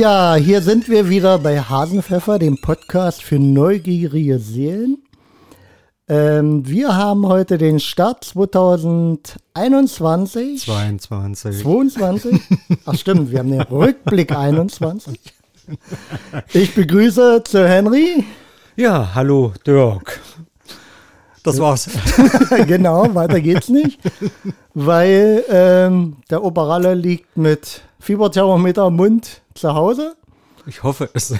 [0.00, 5.02] Ja, hier sind wir wieder bei Hasenpfeffer, dem Podcast für neugierige Seelen.
[6.08, 10.62] Ähm, wir haben heute den Start 2021.
[10.62, 11.60] 22.
[11.60, 12.40] 22.
[12.86, 15.20] Ach stimmt, wir haben den Rückblick 21.
[16.54, 18.24] Ich begrüße zu Henry.
[18.76, 20.18] Ja, hallo Dirk.
[21.42, 21.90] Das war's.
[22.66, 24.00] genau, weiter geht's nicht.
[24.72, 30.16] Weil ähm, der Operalle liegt mit Fieberthermometer im Mund zu Hause.
[30.66, 31.34] Ich hoffe es.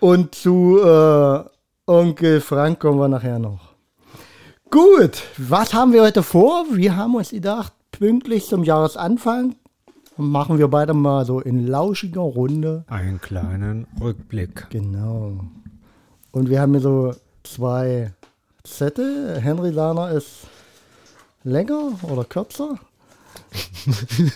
[0.00, 1.44] Und zu äh,
[1.86, 3.74] Onkel Frank kommen wir nachher noch.
[4.70, 6.64] Gut, was haben wir heute vor?
[6.72, 9.54] Wir haben uns gedacht, pünktlich zum Jahresanfang
[10.16, 12.84] machen wir beide mal so in lauschiger Runde.
[12.88, 14.68] Einen kleinen Rückblick.
[14.70, 15.40] Genau.
[16.32, 18.12] Und wir haben hier so zwei
[18.64, 19.38] Zettel.
[19.40, 20.46] Henry Lahner ist
[21.44, 22.78] länger oder kürzer.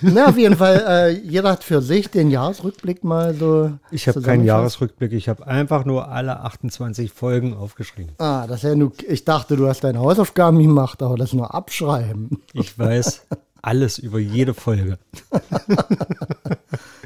[0.02, 3.72] Na, auf jeden Fall, äh, jeder hat für sich den Jahresrückblick mal so.
[3.90, 8.12] Ich habe keinen Jahresrückblick, ich habe einfach nur alle 28 Folgen aufgeschrieben.
[8.18, 11.52] Ah, das ist ja nur, ich dachte, du hast deine Hausaufgaben gemacht, aber das nur
[11.54, 12.40] abschreiben.
[12.52, 13.22] Ich weiß
[13.62, 14.98] alles über jede Folge.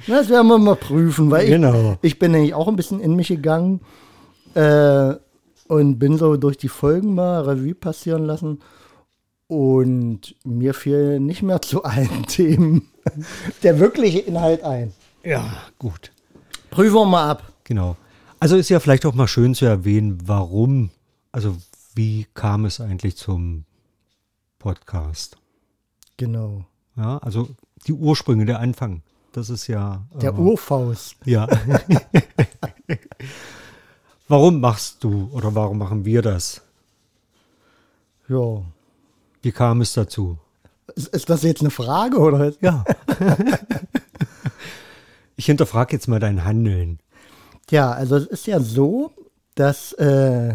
[0.07, 1.97] Das werden wir mal prüfen, weil Genau.
[2.03, 3.81] ich, ich bin nämlich auch ein bisschen in mich gegangen
[4.55, 5.15] äh,
[5.67, 8.61] und bin so durch die Folgen mal Revue passieren lassen.
[9.47, 12.89] Und mir fiel nicht mehr zu allen Themen
[13.63, 14.93] der wirkliche Inhalt ein.
[15.23, 15.45] Ja,
[15.79, 16.13] gut.
[16.71, 17.53] Prüfen wir mal ab.
[17.65, 17.97] Genau.
[18.41, 20.91] Also ist ja vielleicht auch mal schön zu erwähnen, warum,
[21.33, 21.57] also
[21.95, 23.65] wie kam es eigentlich zum
[24.59, 25.37] Podcast?
[26.17, 26.65] Genau.
[26.97, 27.49] Ja, also
[27.87, 29.03] die Ursprünge, der Anfang.
[29.33, 30.05] Das ist ja.
[30.21, 31.17] Der äh, Urfaust.
[31.25, 31.49] Ja.
[34.29, 36.63] warum machst du oder warum machen wir das?
[38.29, 38.63] Ja.
[39.45, 40.39] Wie kam es dazu?
[40.97, 42.55] Ist, das jetzt eine Frage oder?
[42.63, 42.83] Ja.
[45.37, 46.99] ich hinterfrage jetzt mal dein Handeln.
[47.71, 49.13] Ja, also es ist ja so,
[49.55, 50.55] dass äh,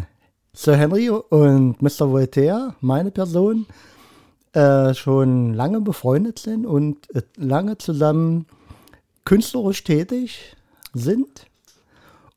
[0.53, 2.09] Sir Henry und Mr.
[2.09, 3.67] Voltaire, meine Person,
[4.53, 8.47] äh, schon lange befreundet sind und äh, lange zusammen
[9.23, 10.55] künstlerisch tätig
[10.95, 11.45] sind.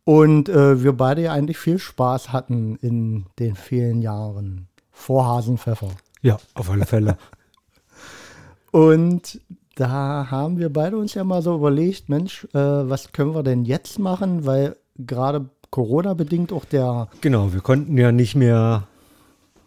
[0.05, 5.89] Und äh, wir beide ja eigentlich viel Spaß hatten in den vielen Jahren vor Hasenpfeffer.
[6.22, 7.16] Ja, auf alle Fälle.
[8.71, 9.41] Und
[9.75, 13.65] da haben wir beide uns ja mal so überlegt, Mensch, äh, was können wir denn
[13.65, 14.47] jetzt machen?
[14.47, 18.87] Weil gerade Corona-bedingt auch der Genau, wir konnten ja nicht mehr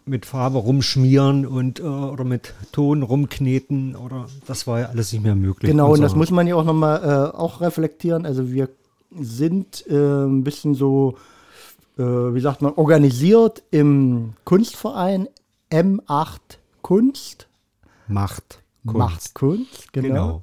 [0.04, 5.22] mit Farbe rumschmieren und äh, oder mit Ton rumkneten oder das war ja alles nicht
[5.24, 5.68] mehr möglich.
[5.70, 8.24] Genau, und das Unser- muss man ja auch nochmal äh, auch reflektieren.
[8.24, 8.68] Also wir
[9.18, 11.16] sind äh, ein bisschen so,
[11.98, 15.26] äh, wie sagt man, organisiert im Kunstverein
[15.70, 16.38] M8
[16.82, 17.48] Kunst.
[18.08, 18.98] Macht Kunst.
[18.98, 20.08] Macht Kunst, genau.
[20.08, 20.42] Genau.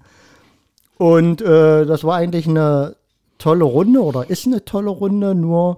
[0.98, 2.96] Und äh, das war eigentlich eine
[3.38, 5.78] tolle Runde oder ist eine tolle Runde, nur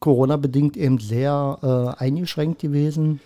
[0.00, 3.20] Corona-bedingt eben sehr äh, eingeschränkt gewesen.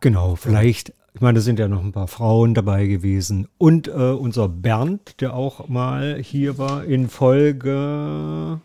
[0.00, 3.48] Genau, vielleicht, ich meine, da sind ja noch ein paar Frauen dabei gewesen.
[3.58, 8.60] Und äh, unser Bernd, der auch mal hier war in Folge.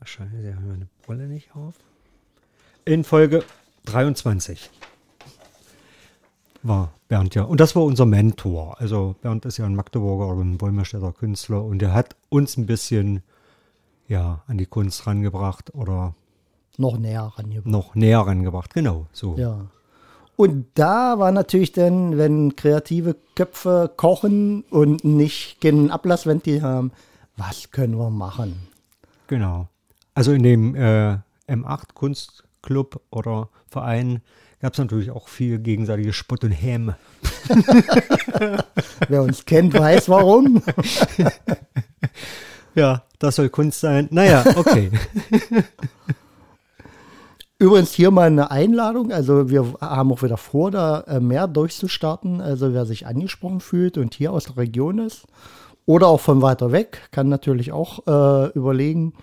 [0.00, 1.74] Ach, Scheiße, der hat meine Brille nicht auf.
[2.84, 3.44] In Folge
[3.88, 4.70] 23
[6.62, 7.42] war Bernd ja.
[7.44, 8.80] Und das war unser Mentor.
[8.80, 12.66] Also Bernd ist ja ein Magdeburger oder ein Wolmerstädter Künstler und der hat uns ein
[12.66, 13.22] bisschen
[14.08, 16.14] ja, an die Kunst rangebracht oder
[16.76, 17.66] Noch näher rangebracht.
[17.66, 18.74] noch näher rangebracht.
[18.74, 19.36] Genau, so.
[19.36, 19.66] Ja.
[20.36, 26.92] Und da war natürlich dann, wenn kreative Köpfe kochen und nicht kein Ablassventil haben,
[27.36, 28.68] was können wir machen?
[29.26, 29.68] Genau.
[30.14, 31.18] Also in dem äh,
[31.48, 31.92] M8
[32.62, 34.22] Kunstclub oder Verein
[34.60, 36.96] gab es natürlich auch viel gegenseitiges Spott und Häme.
[39.08, 40.62] Wer uns kennt, weiß warum.
[42.74, 44.08] Ja, das soll Kunst sein.
[44.12, 44.92] Naja, okay.
[47.58, 49.10] Übrigens hier mal eine Einladung.
[49.10, 52.40] Also wir haben auch wieder vor, da äh, mehr durchzustarten.
[52.40, 55.26] Also wer sich angesprochen fühlt und hier aus der Region ist
[55.86, 59.14] oder auch von weiter weg, kann natürlich auch äh, überlegen,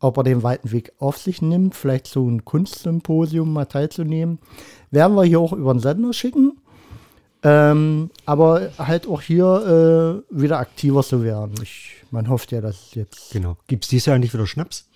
[0.00, 4.38] ob er den weiten Weg auf sich nimmt, vielleicht zu einem Kunstsymposium mal teilzunehmen.
[4.90, 6.58] Werden wir hier auch über den Sender schicken.
[7.42, 11.54] Ähm, aber halt auch hier äh, wieder aktiver zu werden.
[11.62, 13.32] Ich, man hofft ja, dass jetzt.
[13.32, 13.56] genau.
[13.66, 14.86] Gibt es dieses Jahr nicht wieder Schnaps?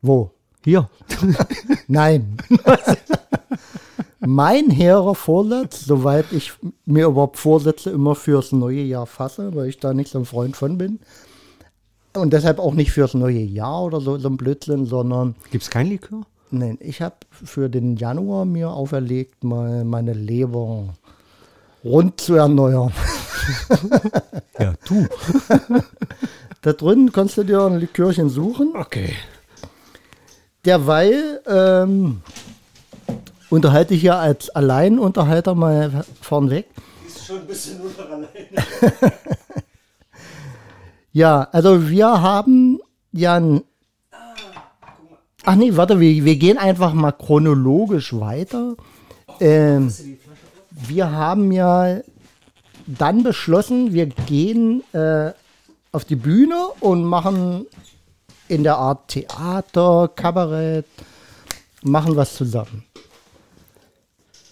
[0.00, 0.30] Wo?
[0.64, 0.88] Hier.
[1.88, 2.36] Nein.
[4.20, 6.52] mein hehrer Vorsatz, soweit ich
[6.84, 10.56] mir überhaupt Vorsätze immer fürs neue Jahr fasse, weil ich da nicht so ein Freund
[10.56, 11.00] von bin.
[12.18, 15.70] Und deshalb auch nicht fürs neue Jahr oder so, so ein Blödsinn, sondern Gibt es
[15.70, 16.22] kein Likör?
[16.50, 20.94] nein, ich habe für den Januar mir auferlegt, mal meine Leber
[21.84, 22.92] rund zu erneuern.
[24.58, 25.06] Ja, du.
[26.60, 28.72] Da drin kannst du dir ein Likörchen suchen.
[28.74, 29.14] Okay.
[30.64, 32.20] Derweil ähm,
[33.48, 36.66] unterhalte ich ja als Alleinunterhalter mal vornweg.
[37.06, 38.28] Ist schon ein bisschen unter alleine.
[41.18, 42.78] Ja, also wir haben
[43.12, 43.62] ja ein.
[45.44, 48.76] Ach nee, warte, wir, wir gehen einfach mal chronologisch weiter.
[49.40, 49.92] Ähm,
[50.70, 51.98] wir haben ja
[52.86, 55.32] dann beschlossen, wir gehen äh,
[55.90, 57.66] auf die Bühne und machen
[58.46, 60.86] in der Art Theater, Kabarett,
[61.82, 62.84] machen was zusammen.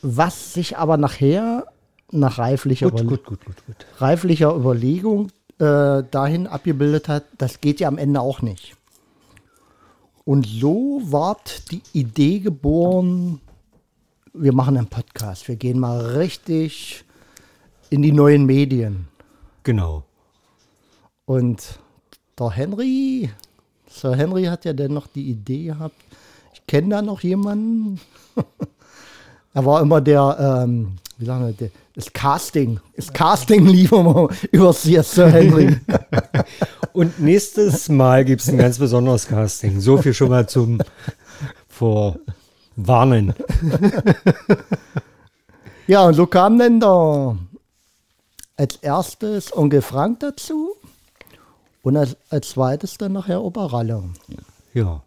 [0.02, 1.64] Was sich aber nachher
[2.10, 3.76] nach reiflicher, Gut, Überle- gut, gut, gut, gut.
[3.98, 5.28] reiflicher Überlegung
[5.58, 8.76] äh, dahin abgebildet hat, das geht ja am Ende auch nicht.
[10.24, 13.40] Und so ward die Idee geboren,
[14.34, 17.04] wir machen einen Podcast, wir gehen mal richtig
[17.90, 19.08] in die neuen Medien.
[19.62, 20.02] Genau.
[21.24, 21.78] Und
[22.38, 23.30] der Henry,
[23.88, 25.96] Sir Henry hat ja dann noch die Idee gehabt,
[26.52, 28.00] ich kenne da noch jemanden.
[29.54, 32.78] er war immer der, ähm, wie sagen wir, der, das Casting.
[32.94, 35.76] Das Casting lief immer über Sir Sir Henry.
[36.92, 39.80] Und nächstes Mal gibt es ein ganz besonderes Casting.
[39.80, 40.78] So viel schon mal zum
[41.68, 43.34] Vorwarnen.
[45.86, 47.36] ja, und so kam dann der,
[48.56, 50.74] als erstes Onkel Frank dazu
[51.82, 54.04] und als, als zweites dann nachher Opa Ralle.
[54.72, 55.02] Ja.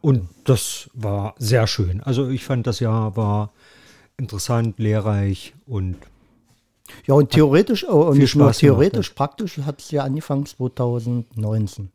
[0.00, 2.02] Und das war sehr schön.
[2.02, 3.50] Also ich fand das Jahr war
[4.20, 5.96] interessant, lehrreich und
[7.06, 11.90] Ja, und theoretisch, oh, und nicht nur theoretisch, praktisch hat es ja angefangen 2019.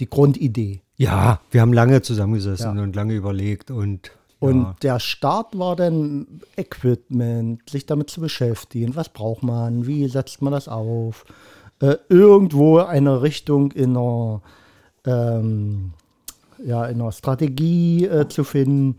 [0.00, 0.80] Die Grundidee.
[0.96, 2.82] ja, wir haben lange zusammengesessen Ja.
[2.82, 8.94] und lange überlegt und Und ja, der Start war dann Equipment, sich damit zu beschäftigen.
[8.94, 9.86] Was braucht man?
[9.86, 11.24] Wie setzt man das auf?
[11.80, 14.42] Äh, irgendwo eine Richtung in einer,
[15.06, 15.92] ähm,
[16.64, 18.96] ja, in einer Strategie äh, zu finden.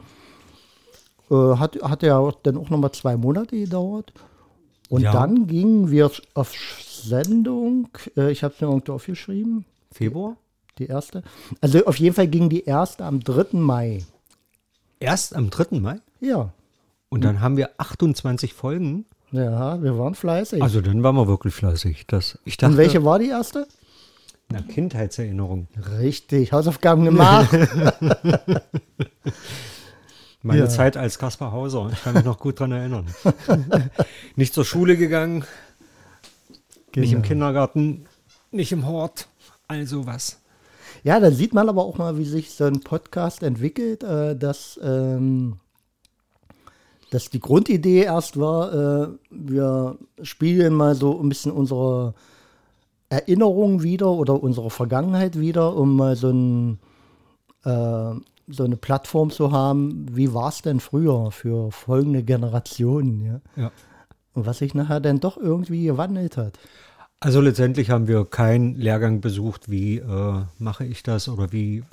[1.30, 4.14] Äh, hat, hat ja dann auch nochmal zwei Monate gedauert.
[4.90, 5.12] Und Ja.
[5.12, 6.54] dann gingen wir auf
[6.90, 7.90] Sendung.
[8.16, 9.66] Äh, ich habe es mir irgendwo aufgeschrieben.
[9.92, 10.38] Februar?
[10.78, 11.24] Die erste.
[11.60, 13.58] Also auf jeden Fall ging die erste am 3.
[13.60, 14.06] Mai.
[15.00, 15.80] Erst am 3.
[15.80, 16.54] Mai Ja.
[17.10, 19.06] und dann haben wir 28 Folgen.
[19.32, 20.62] Ja, wir waren fleißig.
[20.64, 22.06] Also dann waren wir wirklich fleißig.
[22.08, 23.68] Das, ich dachte, Und welche war die erste?
[24.50, 25.68] Na, Kindheitserinnerung.
[26.00, 27.50] Richtig, Hausaufgaben gemacht.
[30.48, 30.70] Meine Ja.
[30.70, 31.90] Zeit als Kaspar Hauser.
[31.92, 33.06] Ich kann mich noch gut dran erinnern.
[34.38, 35.44] nicht zur Schule gegangen,
[36.96, 37.28] nicht im Genau.
[37.28, 38.06] Kindergarten,
[38.52, 39.28] nicht im Hort,
[39.68, 40.40] all sowas.
[41.04, 44.80] ja, da sieht man aber auch mal, wie sich so ein Podcast entwickelt, äh, dass,
[44.82, 45.58] ähm,
[47.12, 52.14] dass die Grundidee erst war, äh, wir spielen mal so ein bisschen unsere
[53.10, 56.80] Erinnerungen wieder oder unsere Vergangenheit wieder, um mal so, ein,
[57.64, 58.12] äh,
[58.47, 63.42] so eine Plattform zu haben, wie war es denn früher für folgende Generationen, ja?
[63.61, 63.71] Ja.
[64.33, 66.59] Und was sich nachher dann doch irgendwie gewandelt hat.
[67.19, 71.83] Also letztendlich haben wir keinen Lehrgang besucht, wie äh, mache ich das oder wie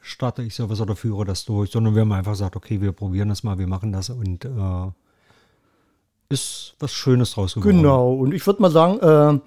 [0.00, 3.28] starte ich sowas oder führe das durch, sondern wir haben einfach gesagt, okay, wir probieren
[3.28, 4.90] das mal, wir machen das und äh,
[6.28, 7.78] ist was Schönes draus geworden.
[7.78, 9.40] Genau, und ich würde mal sagen, äh,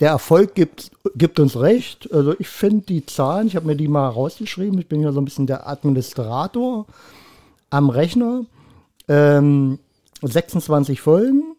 [0.00, 2.12] der Erfolg gibt, gibt uns recht.
[2.12, 5.20] Also ich finde die Zahlen, ich habe mir die mal rausgeschrieben, ich bin ja so
[5.20, 6.86] ein bisschen der Administrator
[7.70, 8.44] am Rechner.
[9.08, 9.78] Ähm,
[10.22, 11.56] 26 Folgen,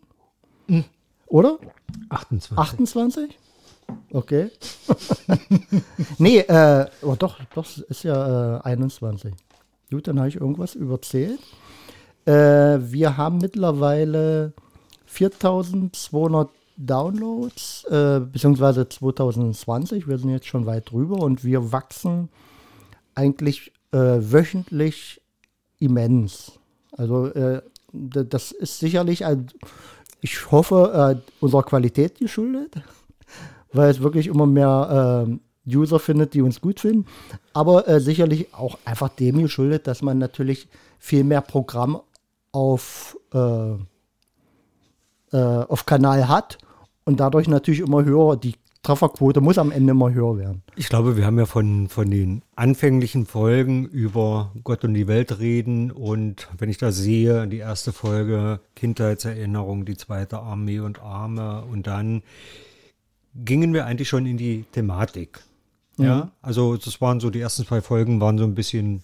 [1.28, 1.60] oder?
[2.10, 2.58] 28.
[2.58, 3.38] 28?
[4.12, 4.50] Okay.
[6.18, 9.34] nee, äh, oh doch, doch, es ist ja äh, 21.
[9.90, 11.40] Gut, dann habe ich irgendwas überzählt.
[12.26, 14.54] Äh, wir haben mittlerweile
[15.06, 20.08] 4200 Downloads, äh, beziehungsweise 2020.
[20.08, 22.30] Wir sind jetzt schon weit drüber und wir wachsen
[23.16, 25.22] eigentlich äh, wöchentlich
[25.80, 26.54] immens.
[26.92, 29.48] Also äh, das ist sicherlich, ein,
[30.22, 32.76] ich hoffe, äh, unserer Qualität geschuldet,
[33.74, 37.08] weil es wirklich immer mehr ähm, User findet, die uns gut finden.
[37.54, 40.68] Aber äh, sicherlich auch einfach dem geschuldet, dass man natürlich
[41.00, 42.00] viel mehr Programm
[42.52, 43.78] auf, äh,
[45.32, 46.58] auf Kanal hat
[47.08, 50.62] und dadurch natürlich immer höher, die Trefferquote muss am Ende immer höher werden.
[50.76, 55.40] Ich glaube, wir haben ja von, von den anfänglichen Folgen über Gott und die Welt
[55.40, 61.64] reden und wenn ich da sehe, die erste Folge Kindheitserinnerung, die zweite Armee und Arme
[61.72, 62.24] und dann
[63.36, 65.40] gingen wir eigentlich schon in die Thematik.
[65.98, 69.02] Ja, also das waren so, die ersten zwei Folgen waren so ein bisschen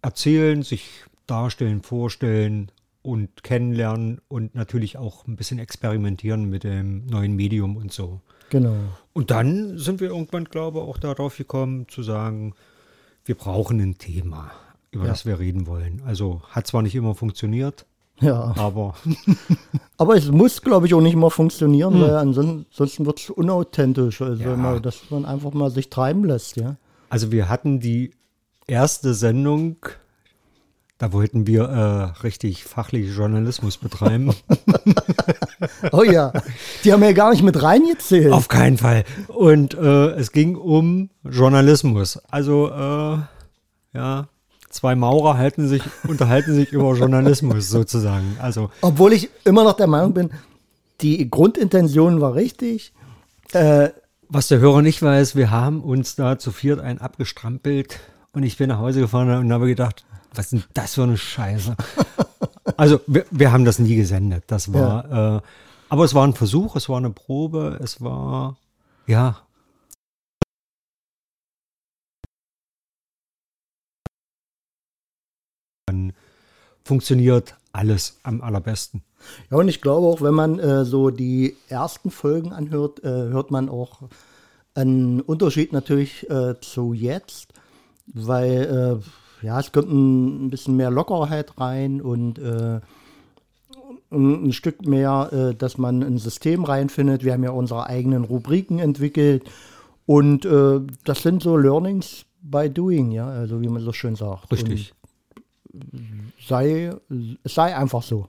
[0.00, 0.88] erzählen, sich
[1.26, 2.70] darstellen, vorstellen
[3.08, 8.20] und kennenlernen und natürlich auch ein bisschen experimentieren mit dem neuen Medium und so.
[8.50, 8.76] Genau.
[9.14, 12.54] Und dann sind wir irgendwann, glaube ich, auch darauf gekommen zu sagen,
[13.24, 14.50] wir brauchen ein Thema,
[14.90, 15.10] über Ja.
[15.10, 16.02] das wir reden wollen.
[16.06, 17.86] Also hat zwar nicht immer funktioniert,
[18.20, 18.54] Ja.
[18.56, 18.94] aber
[19.96, 24.20] Aber es muss, glaube ich, auch nicht mal funktionieren, weil ansonsten, ansonsten wird es unauthentisch.
[24.22, 24.56] Also, Ja.
[24.56, 26.76] mal, dass man einfach mal sich treiben lässt, ja.
[27.08, 28.12] also wir hatten die
[28.66, 29.76] erste Sendung,
[30.98, 34.34] da wollten wir äh, richtig fachlich Journalismus betreiben.
[35.92, 36.32] Oh ja,
[36.84, 38.32] die haben ja gar nicht mit reingezählt.
[38.32, 39.04] Auf keinen Fall.
[39.26, 42.20] Und äh, es ging um Journalismus.
[42.30, 43.18] Also, äh,
[43.96, 44.28] ja,
[44.70, 48.36] zwei Maurer halten sich, unterhalten sich über Journalismus sozusagen.
[48.40, 50.30] Also, Obwohl ich immer noch der Meinung bin,
[51.00, 52.92] die Grundintention war richtig.
[53.52, 53.90] Äh,
[54.28, 57.98] was der Hörer nicht weiß, wir haben uns da zu viert ein abgestrampelt
[58.32, 61.16] und ich bin nach Hause gefahren und habe gedacht, was ist denn das für eine
[61.16, 61.76] Scheiße?
[62.76, 64.44] Also, wir, wir haben das nie gesendet.
[64.46, 65.40] Das war, äh,
[65.88, 68.56] aber es war ein Versuch, es war eine Probe, es war,
[69.06, 69.40] ja,
[75.88, 76.12] dann
[76.84, 79.02] funktioniert alles am allerbesten.
[79.50, 83.50] ja, und ich glaube auch, wenn man äh, so die ersten Folgen anhört, äh, hört
[83.50, 84.02] man auch
[84.74, 87.52] einen Unterschied natürlich äh, zu jetzt,
[88.06, 92.80] weil äh, ja, es kommt ein, ein bisschen mehr Lockerheit rein und äh,
[94.10, 97.24] ein, ein Stück mehr, äh, dass man ein System reinfindet.
[97.24, 99.48] Wir haben ja unsere eigenen Rubriken entwickelt
[100.06, 104.50] und äh, das sind so Learnings by doing, ja, also wie man so schön sagt.
[104.50, 104.94] Richtig.
[105.72, 106.92] Und sei,
[107.44, 108.26] es sei einfach so.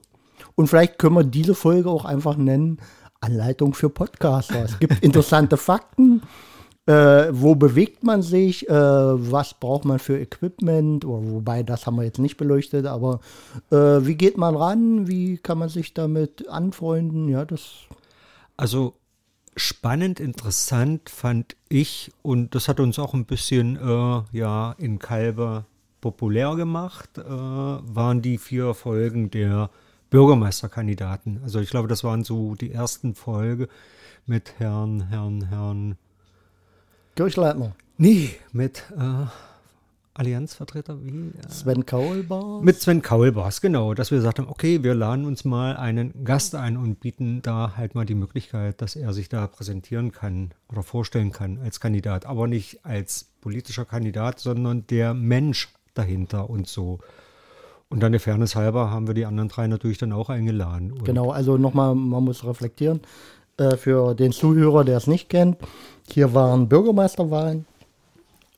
[0.54, 2.78] Und vielleicht können wir diese Folge auch einfach nennen
[3.20, 4.64] Anleitung für Podcaster.
[4.64, 6.22] Es gibt interessante Fakten.
[6.90, 8.68] Äh, wo bewegt man sich?
[8.68, 11.04] Äh, was braucht man für Equipment?
[11.06, 13.20] Wobei, das haben wir jetzt nicht beleuchtet, aber
[13.70, 15.06] äh, wie geht man ran?
[15.06, 17.28] Wie kann man sich damit anfreunden?
[17.28, 17.86] Ja, das
[18.56, 18.94] Also
[19.54, 25.66] spannend, interessant fand ich und das hat uns auch ein bisschen äh, ja in Kalbe
[26.00, 29.70] populär gemacht, äh, waren die vier Folgen der
[30.10, 31.38] Bürgermeisterkandidaten.
[31.44, 33.68] Also ich glaube, das waren so die ersten Folge
[34.26, 35.96] mit Herrn, Herrn, Herrn,
[37.20, 37.72] Kirchleitner.
[37.98, 39.26] nee, mit äh,
[40.14, 41.28] Allianzvertreter, wie?
[41.28, 42.62] Äh, Sven Kaulbar.
[42.62, 46.54] mit Sven Kaulbars, genau, dass wir gesagt haben, okay, wir laden uns mal einen Gast
[46.54, 50.82] ein und bieten da halt mal die Möglichkeit, dass er sich da präsentieren kann oder
[50.82, 57.00] vorstellen kann als Kandidat, aber nicht als politischer Kandidat, sondern der Mensch dahinter und so.
[57.90, 60.92] Und dann der Fairness halber haben wir die anderen drei natürlich dann auch eingeladen.
[60.92, 63.00] Und Genau, also nochmal, man muss reflektieren.
[63.60, 65.58] Äh, für den Zuhörer, der es nicht kennt,
[66.12, 67.66] hier waren Bürgermeisterwahlen.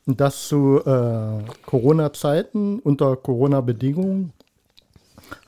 [0.06, 4.32] Und das zu äh, Corona-Zeiten unter Corona-Bedingungen.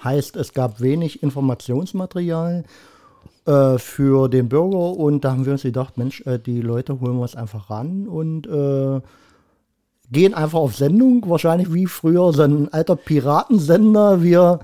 [0.03, 2.65] Heißt, es gab wenig Informationsmaterial
[3.47, 7.19] äh, für den Bürger und da haben wir uns gedacht, Mensch, äh, die Leute holen
[7.19, 9.01] wir es einfach ran und äh,
[10.11, 14.23] gehen einfach auf Sendung, wahrscheinlich wie früher so ein alter Piratensender.
[14.23, 14.61] Wir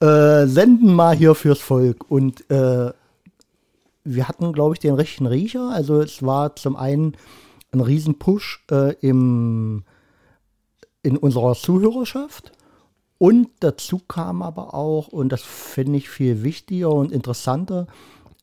[0.00, 2.90] äh, senden mal hier fürs Volk und äh,
[4.04, 5.70] wir hatten, glaube ich, den richtigen Riecher.
[5.70, 7.16] Also es war zum einen
[7.72, 9.84] ein Riesenpush äh, im,
[11.02, 12.52] in unserer Zuhörerschaft.
[13.18, 17.86] Und dazu kam aber auch, und das finde ich viel wichtiger und interessanter,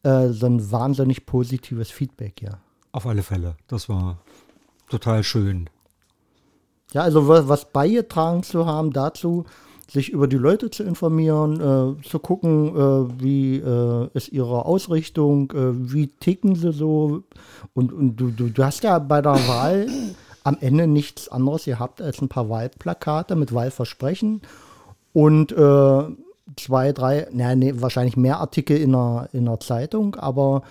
[0.04, 2.60] äh, so ein wahnsinnig positives Feedback, ja.
[2.94, 4.20] auf alle Fälle, das war
[4.88, 5.70] total schön.
[6.94, 9.46] Ja, also was, was beigetragen zu haben dazu,
[9.92, 11.56] sich über die Leute zu informieren,
[12.00, 17.24] äh, zu gucken, äh, wie äh, ist ihre Ausrichtung, äh, wie ticken sie so.
[17.74, 19.88] Und, und du, du, du hast ja bei der Wahl
[20.44, 24.42] am Ende nichts anderes gehabt als ein paar Wahlplakate mit Wahlversprechen
[25.12, 26.04] und äh,
[26.56, 30.64] zwei, drei, naja, nee, wahrscheinlich mehr Artikel in einer, in einer Zeitung, aber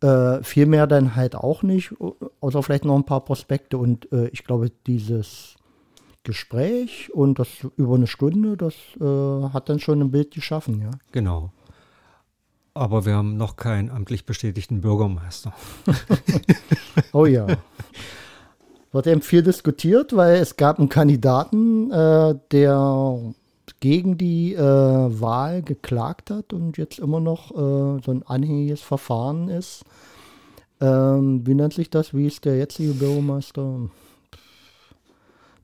[0.00, 1.92] äh, viel mehr dann halt auch nicht,
[2.40, 3.76] außer vielleicht noch ein paar Prospekte.
[3.78, 5.56] Und ich glaube, dieses
[6.24, 10.90] Gespräch und das über eine Stunde, das äh, hat dann schon ein Bild geschaffen, ja.
[11.12, 11.50] Genau.
[12.74, 15.52] Aber wir haben noch keinen amtlich bestätigten Bürgermeister.
[17.12, 17.46] Oh ja.
[18.92, 23.18] Wird eben viel diskutiert, weil es gab einen Kandidaten, äh, der
[23.80, 29.48] gegen die äh, Wahl geklagt hat und jetzt immer noch äh, so ein anhängiges Verfahren
[29.48, 29.84] ist.
[30.80, 32.14] Ähm, wie nennt sich das?
[32.14, 33.88] Wie ist der jetzige Bürgermeister?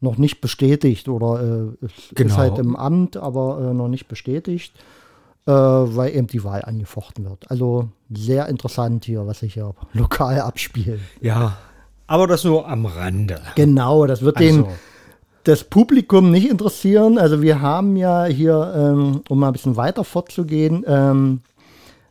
[0.07, 1.41] Noch nicht bestätigt oder
[1.81, 2.31] äh, ist, Genau.
[2.31, 4.73] ist halt im Amt, aber äh, noch nicht bestätigt,
[5.47, 7.51] äh, weil eben die Wahl angefochten wird.
[7.51, 11.01] Also sehr interessant hier, was sich hier lokal abspielt.
[11.21, 11.57] Ja,
[12.07, 13.41] aber das nur am Rande.
[13.57, 14.69] Genau, das wird den, Also,
[15.43, 17.19] das Publikum nicht interessieren.
[17.19, 21.41] Also wir haben ja hier, ähm, um mal ein bisschen weiter fortzugehen, ähm,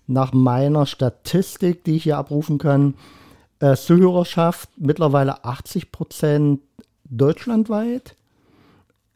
[0.07, 2.95] nach meiner Statistik, die ich hier abrufen kann,
[3.59, 6.59] äh, Zuhörerschaft mittlerweile 80 Prozent
[7.09, 8.15] deutschlandweit,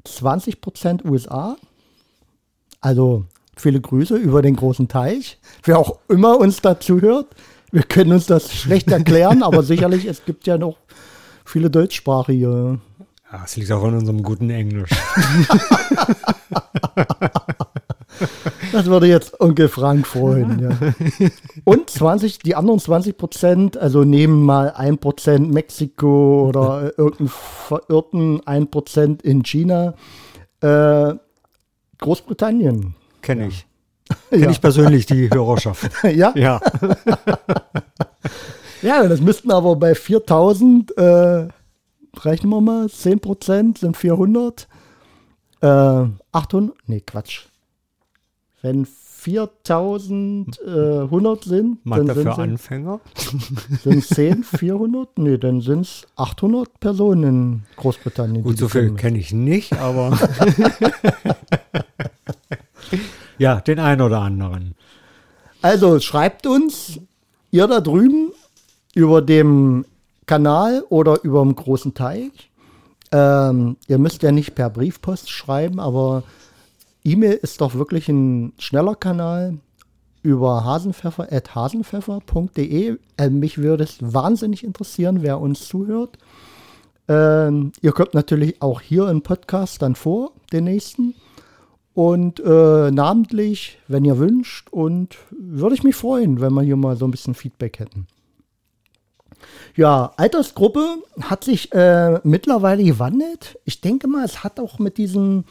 [0.05, 1.57] 20 Prozent USA.
[2.81, 5.37] Also viele Grüße über den großen Teich.
[5.63, 7.27] Wer auch immer uns dazu hört,
[7.71, 10.77] wir können uns das schlecht erklären, aber sicherlich, es gibt ja noch
[11.45, 12.79] viele deutschsprachige.
[13.31, 14.89] Ja, es liegt auch an unserem guten Englisch.
[18.71, 20.59] Das würde jetzt Onkel Frank freuen.
[20.59, 21.29] Ja.
[21.63, 28.45] Und 20, die anderen 20 Prozent, also nehmen mal 1 Prozent Mexiko oder irgendeinen verirrten
[28.45, 29.93] 1 Prozent in China.
[30.61, 31.13] Äh,
[31.99, 32.95] Großbritannien.
[33.21, 33.65] Kenne ich.
[34.29, 34.49] Kenne Ja.
[34.51, 35.89] ich persönlich, die Hörerschaft.
[36.03, 36.33] ja?
[36.35, 36.59] Ja.
[38.81, 41.47] ja, das müssten aber bei 4000, äh,
[42.23, 44.67] rechnen wir mal, 10 Prozent sind 400.
[45.61, 47.48] Äh, 800, nee, Quatsch.
[48.61, 53.01] Wenn 4100 sind, Mag dann sind es Anfänger.
[53.83, 55.17] Sind 10, 400?
[55.17, 58.43] Nee, dann sind es 800 Personen in Großbritannien.
[58.43, 60.17] Gut, so viel kenne ich nicht, aber.
[63.37, 64.75] ja, den einen oder anderen.
[65.61, 67.01] Also schreibt uns,
[67.51, 68.31] ihr da drüben,
[68.95, 69.85] über dem
[70.25, 72.49] Kanal oder über dem großen Teich.
[73.11, 76.23] Ähm, ihr müsst ja nicht per Briefpost schreiben, aber
[77.03, 79.59] E-Mail ist doch wirklich ein schneller Kanal
[80.21, 82.97] über hasenpfeffer.hasenpfeffer.de.
[83.17, 86.17] Äh, mich würde es wahnsinnig interessieren, wer uns zuhört.
[87.07, 91.15] Ähm, ihr kommt natürlich auch hier im Podcast dann vor, den nächsten.
[91.93, 94.69] Und äh, namentlich, wenn ihr wünscht.
[94.71, 98.05] Und würde ich mich freuen, wenn wir hier mal so ein bisschen Feedback hätten.
[99.75, 103.59] Ja, Altersgruppe hat sich äh, mittlerweile gewandelt.
[103.65, 105.45] Ich denke mal, es hat auch mit diesem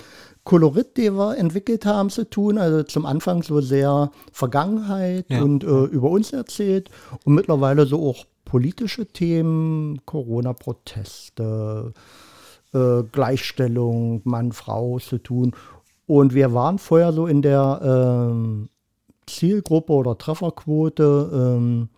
[0.49, 2.57] Kolorit, den wir entwickelt haben, zu tun.
[2.57, 5.43] Also zum Anfang so sehr Vergangenheit Ja.
[5.43, 6.89] und äh, über uns erzählt.
[7.25, 11.93] Und mittlerweile so auch politische Themen, Corona-Proteste,
[12.73, 15.53] äh, Gleichstellung, Mann, Frau zu tun.
[16.07, 17.81] Und wir waren vorher so in der
[18.33, 18.71] ähm,
[19.27, 21.91] Zielgruppe oder Trefferquote ähm,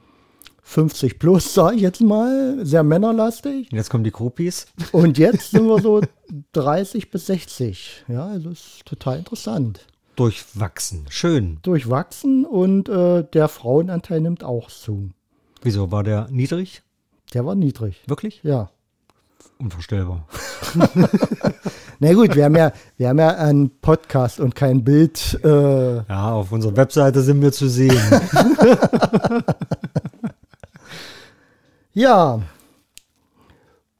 [0.62, 3.68] 50 plus, sage ich jetzt mal, sehr männerlastig.
[3.72, 4.66] Jetzt kommen die Groupies.
[4.92, 6.00] Und jetzt sind wir so
[6.52, 8.04] 30 bis 60.
[8.08, 9.86] Ja, also ist total interessant.
[10.16, 11.06] Durchwachsen.
[11.08, 11.58] Schön.
[11.62, 15.10] Durchwachsen und äh, der Frauenanteil nimmt auch zu.
[15.62, 16.82] Wieso war der niedrig?
[17.32, 18.02] Der war niedrig.
[18.06, 18.40] Wirklich?
[18.42, 18.70] Ja.
[19.58, 20.26] Unvorstellbar.
[22.00, 25.38] Na gut, wir haben ja, wir haben ja einen Podcast und kein Bild.
[25.44, 28.00] Äh, Ja, auf unserer Webseite sind wir zu sehen.
[31.92, 32.42] Ja.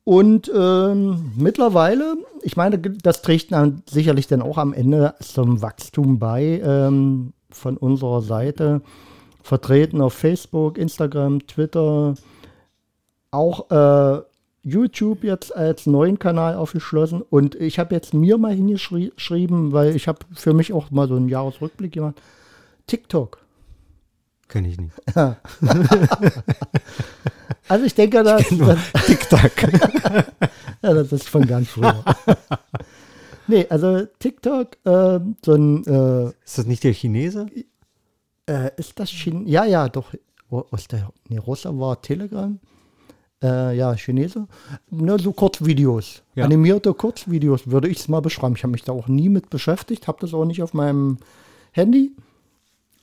[0.05, 6.19] Und ähm, mittlerweile, ich meine, das trägt dann sicherlich dann auch am Ende zum Wachstum
[6.19, 8.83] bei ähm, von unserer Seite.
[9.43, 12.15] Vertreten auf Facebook, Instagram, Twitter,
[13.31, 14.23] auch äh,
[14.63, 17.23] YouTube jetzt als neuen Kanal aufgeschlossen.
[17.23, 21.17] Und ich habe jetzt mir mal hingeschrieben, weil ich habe für mich auch mal so
[21.17, 22.21] einen Jahresrückblick gemacht.
[22.87, 23.40] TikTok.
[24.51, 24.95] Kenne ich nicht.
[27.69, 29.53] Also ich denke, das, Nur TikTok.
[30.83, 32.03] Ja, das ist von ganz früher.
[33.47, 37.47] nee, also TikTok, äh, so ein, äh, Ist das nicht der Chinese?
[38.49, 40.13] äh, ist das Chin Ja, ja, doch.
[40.73, 41.13] Ist der?
[41.29, 42.59] Nee, Russe war Telegram.
[43.43, 44.49] Äh, ja, Chinese.
[44.91, 46.23] Nur so Kurzvideos.
[46.35, 46.47] Ja.
[46.47, 48.57] Animierte Kurzvideos würde ich es mal beschreiben.
[48.57, 51.19] Ich habe mich da auch nie mit beschäftigt, habe das auch nicht auf meinem
[51.71, 52.13] Handy.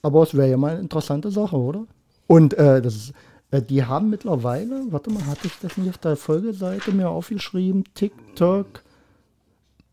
[0.08, 1.86] Aber es wäre ja mal eine interessante Sache, oder?
[2.28, 3.14] Und äh, das ist,
[3.52, 7.84] äh, die haben mittlerweile, warte mal, hatte ich das nicht auf der Folgeseite mir aufgeschrieben?
[7.94, 8.84] TikTok.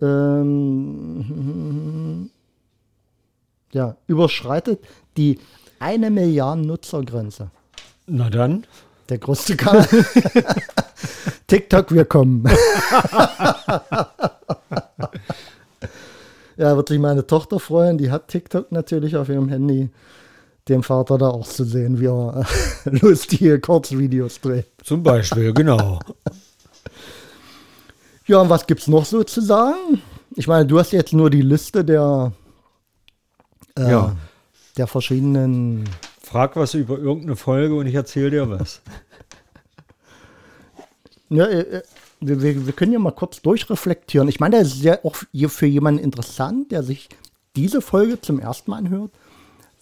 [0.01, 1.51] Ähm,
[3.73, 4.79] ja, überschreitet
[5.17, 5.41] die
[5.81, 7.51] eine Milliarde Nutzergrenze.
[8.07, 8.65] Na dann.
[9.09, 9.89] Der größte Kanal.
[11.49, 12.49] TikTok, wir kommen.
[16.57, 17.99] ja, wird sich meine Tochter freuen.
[17.99, 19.91] Die hat TikTok natürlich auf ihrem Handy.
[20.69, 22.47] Dem Vater da auch zu sehen, wie er
[22.85, 24.67] lustige Kurzvideos dreht.
[24.83, 25.99] Zum Beispiel, genau.
[28.27, 30.01] Ja, und was gibt's noch so zu sagen?
[30.35, 32.33] Ich meine, du hast jetzt nur die Liste der,
[33.79, 34.17] äh, Ja.
[34.79, 35.85] der verschiedenen.
[36.23, 38.81] Frag was über irgendeine Folge und ich erzähle dir was.
[41.29, 41.83] Ja, äh, äh,
[42.21, 44.29] wir, wir, wir können ja mal kurz durchreflektieren.
[44.29, 47.09] Ich meine, das ist ja auch hier für jemanden interessant, der sich
[47.57, 49.11] diese Folge zum ersten Mal anhört.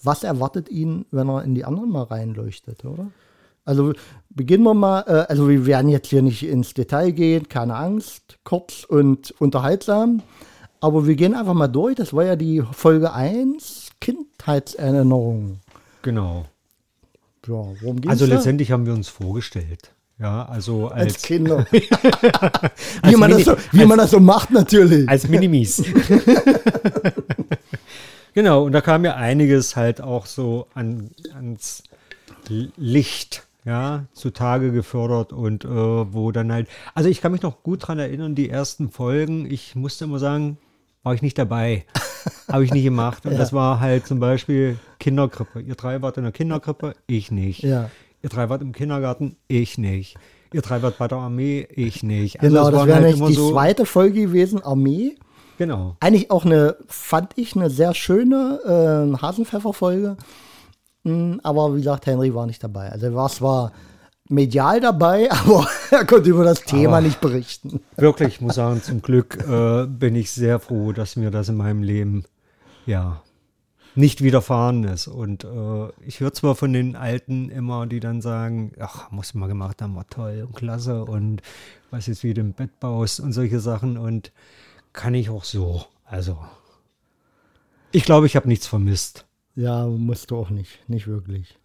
[0.01, 3.07] Was erwartet ihn, wenn er in die anderen mal reinleuchtet, oder?
[3.65, 3.93] Also
[4.29, 8.37] beginnen wir mal, äh, also wir werden jetzt hier nicht ins Detail gehen, keine Angst,
[8.43, 10.21] kurz und unterhaltsam.
[10.81, 11.95] Aber wir gehen einfach mal durch.
[11.95, 15.61] Das war ja die Folge 1, Kindheitserinnerungen.
[16.01, 16.45] Genau.
[17.47, 18.35] Ja, worum geht's Also da?
[18.35, 19.91] letztendlich haben wir uns vorgestellt.
[20.23, 21.65] Ja, also als als, Kinder.
[21.71, 21.83] wie,
[23.01, 25.09] Als man das Mini- so, wie man das so macht natürlich.
[25.09, 25.83] als Minimis.
[28.33, 31.83] genau, und da kam ja einiges halt auch so an, ans
[32.47, 37.85] Licht, ja, zutage gefördert und äh, wo dann halt, also ich kann mich noch gut
[37.85, 40.57] dran erinnern, die ersten Folgen, ich musste immer sagen,
[41.03, 41.83] war ich nicht dabei.
[42.49, 43.25] Habe ich nicht gemacht.
[43.25, 45.59] Und das war halt zum Beispiel Kinderkrippe.
[45.59, 47.63] Ihr drei wart in der Kinderkrippe, ich nicht.
[47.63, 47.89] Ja.
[48.23, 50.15] Ihr drei wart im Kindergarten, ich nicht.
[50.53, 52.39] Ihr drei wart bei der Armee, ich nicht.
[52.41, 55.15] Also genau, das wäre halt nämlich die so- zweite Folge gewesen, Armee.
[55.57, 55.97] Genau.
[55.99, 60.17] Eigentlich auch eine, fand ich, eine sehr schöne äh, Hasenpfeffer-Folge.
[61.03, 62.89] Mm, Aber wie gesagt, Henry war nicht dabei.
[62.91, 63.71] Also er war zwar
[64.29, 67.81] medial dabei, aber er konnte über das Thema Aber- nicht berichten.
[67.97, 71.57] Wirklich, ich muss sagen, zum Glück äh, bin ich sehr froh, dass mir das in
[71.57, 72.23] meinem Leben
[72.85, 73.21] ja
[73.95, 75.07] nicht widerfahren ist.
[75.07, 79.47] Und äh, ich höre zwar von den Alten immer, die dann sagen, ach, muss mal
[79.47, 81.41] gemacht haben, war toll und klasse und
[81.91, 84.31] was jetzt wie du im Bett baust und solche Sachen und
[84.93, 85.85] kann ich auch so.
[86.05, 86.37] Also,
[87.91, 89.25] ich glaube, ich habe nichts vermisst.
[89.55, 91.57] Ja, musst du auch nicht, nicht wirklich.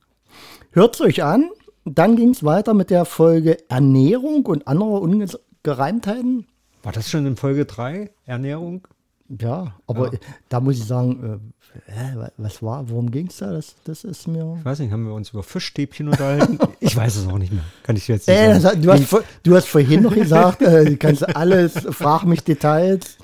[0.72, 1.50] Hört's euch an.
[1.84, 6.46] Dann ging es weiter mit der Folge Ernährung und andere Ungereimtheiten.
[6.82, 8.86] War das schon in Folge 3, Ernährung?
[9.28, 10.10] Ja, aber
[10.48, 11.52] da muss ich sagen,
[11.86, 13.52] äh, was war, worum ging es da?
[13.52, 14.56] Das, das ist mir.
[14.58, 16.58] Ich weiß nicht, haben wir uns über Fischstäbchen unterhalten?
[16.80, 17.62] ich weiß es auch nicht mehr.
[17.82, 18.82] Kann ich jetzt nicht Äh, sagen.
[18.82, 23.16] du, hast, vor- du hast vorhin noch gesagt, äh, du kannst alles, frag mich Details.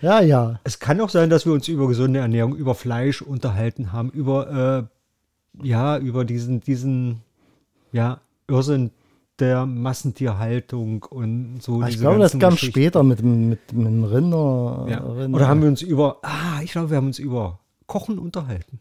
[0.00, 0.60] Ja, ja.
[0.64, 4.88] Es kann auch sein, dass wir uns über gesunde Ernährung, über Fleisch unterhalten haben, über
[5.62, 7.20] äh, ja, über diesen, diesen
[7.92, 8.90] ja, Irrsinn
[9.38, 11.82] der Massentierhaltung und so.
[11.84, 14.86] Ich glaube, das kam später mit, dem- mit, mit dem Rinder.
[14.88, 14.98] Ja.
[15.00, 15.36] Rinder.
[15.36, 18.80] Oder haben wir uns über, ah, ich glaube, wir haben uns über Kochen unterhalten.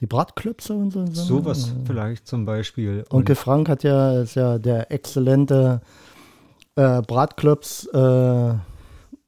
[0.00, 1.06] die Bratklöpse und so.
[1.06, 3.04] so Sowas vielleicht zum Beispiel.
[3.08, 5.80] Und Onkel Frank hat ja, ist ja der exzellente
[6.76, 7.86] äh, Bratklöps.
[7.86, 8.54] Äh,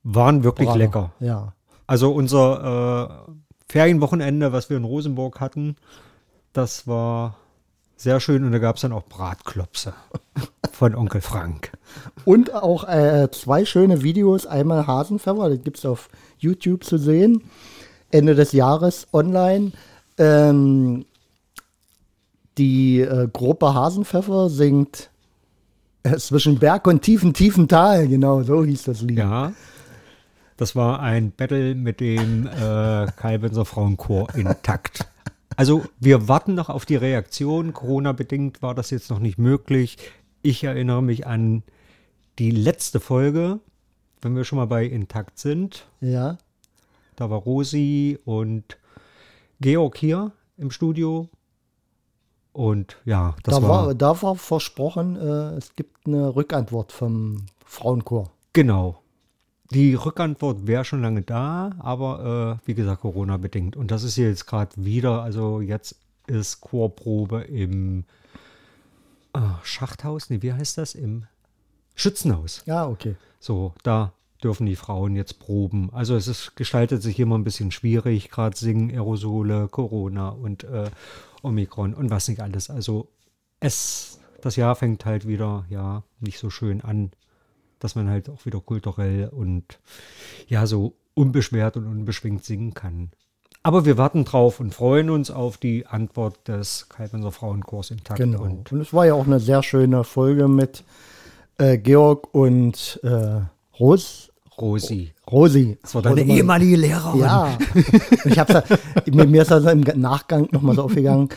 [0.05, 0.79] waren wirklich Brater.
[0.79, 1.13] lecker.
[1.21, 1.55] Ja.
[1.87, 3.33] Also unser äh,
[3.69, 5.77] Ferienwochenende, was wir in Rosenburg hatten,
[6.53, 7.37] das war
[7.97, 9.95] sehr schön und da gab es dann auch Bratklopse
[10.73, 11.73] von Onkel Frank.
[12.25, 14.47] Und auch äh, zwei schöne Videos.
[14.47, 17.43] Einmal Hasenpfeffer, das gibt es auf YouTube zu sehen.
[18.15, 19.73] Ende des Jahres online.
[20.19, 21.05] Ähm,
[22.57, 25.11] die äh, Gruppe Hasenpfeffer singt
[26.05, 28.07] äh, zwischen Berg und tiefen, tiefen Tal.
[28.07, 29.19] Genau, so hieß das Lied.
[29.19, 29.53] Ja,
[30.57, 35.07] das war ein Battle mit dem äh, Kalbenser Frauenchor intakt.
[35.57, 37.73] Also wir warten noch auf die Reaktion.
[37.73, 39.99] Corona-bedingt war das jetzt noch nicht möglich.
[40.43, 41.63] Ich erinnere mich an
[42.39, 43.61] die letzte Folge,
[44.21, 45.87] wenn wir schon mal bei Intakt sind.
[46.01, 46.39] Ja.
[47.17, 48.79] Da war Rosi und
[49.61, 51.29] Georg hier im Studio.
[52.53, 57.47] Und ja, das Da war, war, da war versprochen, äh, es gibt eine Rückantwort vom
[57.65, 58.31] Frauenchor.
[58.53, 59.01] genau.
[59.71, 63.77] Die Rückantwort wäre schon lange da, aber äh, wie gesagt, Corona bedingt.
[63.77, 65.97] Und das ist hier jetzt gerade wieder, also jetzt
[66.27, 68.05] ist Chorprobe im
[69.33, 70.95] ah, Schachthaus, nee, wie heißt das?
[70.95, 71.27] Im
[71.97, 72.63] Schützenhaus.
[72.67, 73.17] Ja, okay.
[73.41, 74.13] So, da
[74.45, 75.91] dürfen die Frauen jetzt proben.
[75.93, 80.91] Also es ist, gestaltet sich immer ein bisschen schwierig, gerade singen Aerosole, Corona und äh,
[81.43, 82.71] Omikron und was nicht alles.
[82.71, 83.09] Also
[83.61, 87.11] es, das Jahr fängt halt wieder, ja, nicht so schön an,
[87.79, 89.81] dass man halt auch wieder kulturell und
[90.47, 93.11] ja, so unbeschwert und unbeschwingt singen kann.
[93.63, 98.21] Aber wir warten drauf und freuen uns auf die Antwort des Kalbenser Frauenchors intakt.
[98.21, 98.43] Genau.
[98.43, 100.85] Und Und es war ja auch eine sehr schöne Folge mit
[101.57, 103.41] äh, Georg und äh,
[103.79, 104.31] Ros
[104.61, 105.13] Rosi.
[105.31, 105.79] Rosi.
[105.83, 107.21] Das war deine Rosi- ehemalige Lehrerin.
[107.21, 107.59] Ja.
[108.25, 108.55] Ich hab's,
[109.11, 111.29] mir, mir ist das im Nachgang nochmal so aufgegangen.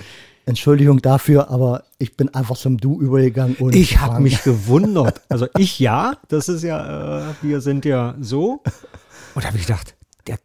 [0.45, 3.55] Entschuldigung dafür, aber ich bin einfach zum Du übergegangen.
[3.57, 5.21] Und Ich habe mich gewundert.
[5.29, 8.61] Also ich ja, das ist ja, äh, wir sind ja so.
[9.35, 10.37] Und da habe ich gedacht, der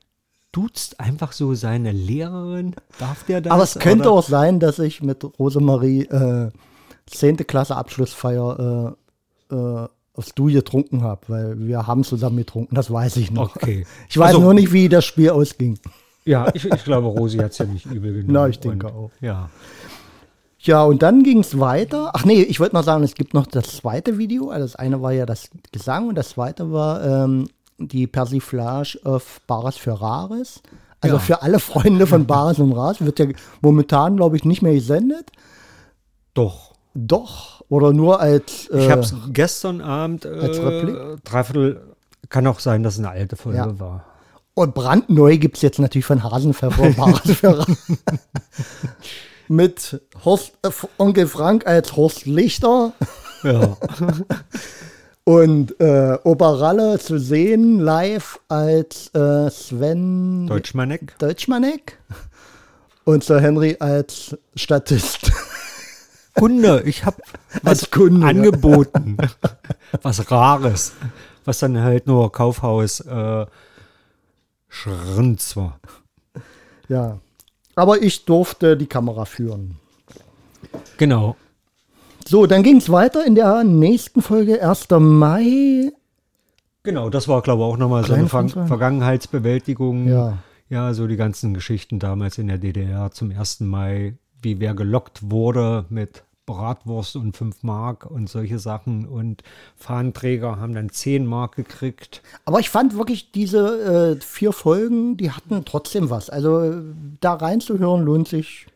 [0.51, 2.75] duzt einfach so seine Lehrerin.
[2.99, 3.53] Darf der das?
[3.53, 6.51] Aber es könnte Oder- auch sein, dass ich mit Rosemarie äh,
[7.07, 7.37] 10.
[7.47, 8.97] Klasse Abschlussfeier
[9.51, 13.57] äh, äh, aufs Du getrunken habe, weil wir haben zusammen getrunken, das weiß ich noch.
[13.57, 13.87] Okay.
[14.09, 15.79] Ich weiß Also- nur nicht, wie das Spiel ausging.
[16.25, 18.27] Ja, ich, ich glaube, Rosi hat es ja nicht übel genommen.
[18.33, 19.11] Na, ich denke Und, auch.
[19.20, 19.51] Ja.
[20.61, 22.12] Ja, und dann ging es weiter.
[22.14, 24.51] Ach nee, ich wollte noch sagen, es gibt noch das zweite Video.
[24.51, 27.48] Also das eine war ja das Gesang und das zweite war ähm,
[27.79, 30.62] die Persiflage auf Bares für Rares.
[31.01, 31.20] Also Ja.
[31.20, 33.27] für alle Freunde von Bares und Rares wird ja
[33.61, 35.31] momentan, glaube ich, nicht mehr gesendet.
[36.35, 36.72] Doch.
[36.94, 38.68] Doch, oder nur als.
[38.70, 41.24] Ich äh, habe es gestern Abend als äh, Replik?
[41.24, 41.81] dreiviertel.
[42.28, 43.78] Kann auch sein, dass es eine alte Folge Ja.
[43.81, 44.05] war.
[44.55, 47.66] Und brandneu gibt es jetzt natürlich von Hasenpfeffer Hasenpfeffer.
[49.48, 52.92] Mit Horst, äh, Onkel Frank als Horst Lichter
[53.42, 53.76] Ja.
[55.24, 61.18] und äh, Oberralle zu sehen live als äh, Sven Deutschmanek.
[61.18, 61.98] Deutschmanek
[63.05, 65.33] und Sir Henry als Statist.
[66.35, 67.23] Kunde, ich habe
[67.64, 69.16] Als Kunde, angeboten.
[70.03, 70.92] was Rares.
[71.45, 73.47] Was dann halt nur Kaufhaus äh,
[74.68, 75.79] Schrunz war.
[76.88, 77.18] ja.
[77.75, 79.77] Aber ich durfte die Kamera führen.
[80.99, 81.37] Genau.
[82.27, 84.88] So, dann ging es weiter in der nächsten Folge, 1.
[84.99, 85.90] Mai.
[86.83, 88.49] Genau, das war, glaube ich, auch nochmal so eine Ver.
[88.49, 90.07] Vergangenheitsbewältigung.
[90.09, 90.38] Ja.
[90.68, 93.61] Ja, so die ganzen Geschichten damals in der DDR zum 1.
[93.61, 99.07] Mai, wie wer gelockt wurde mit Bratwurst und 5 Mark und solche Sachen.
[99.07, 99.42] Und
[99.76, 102.22] Fahnenträger haben dann 10 Mark gekriegt.
[102.44, 106.31] Aber ich fand wirklich diese äh, vier Folgen, die hatten trotzdem was.
[106.31, 106.83] Also äh,
[107.20, 108.66] da reinzuhören lohnt sich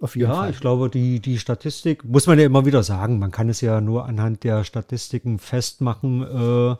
[0.00, 0.50] auf jeden Ja, Fall.
[0.50, 3.80] ich glaube, die, die Statistik, muss man ja immer wieder sagen, man kann es ja
[3.80, 6.76] nur anhand der Statistiken festmachen, äh,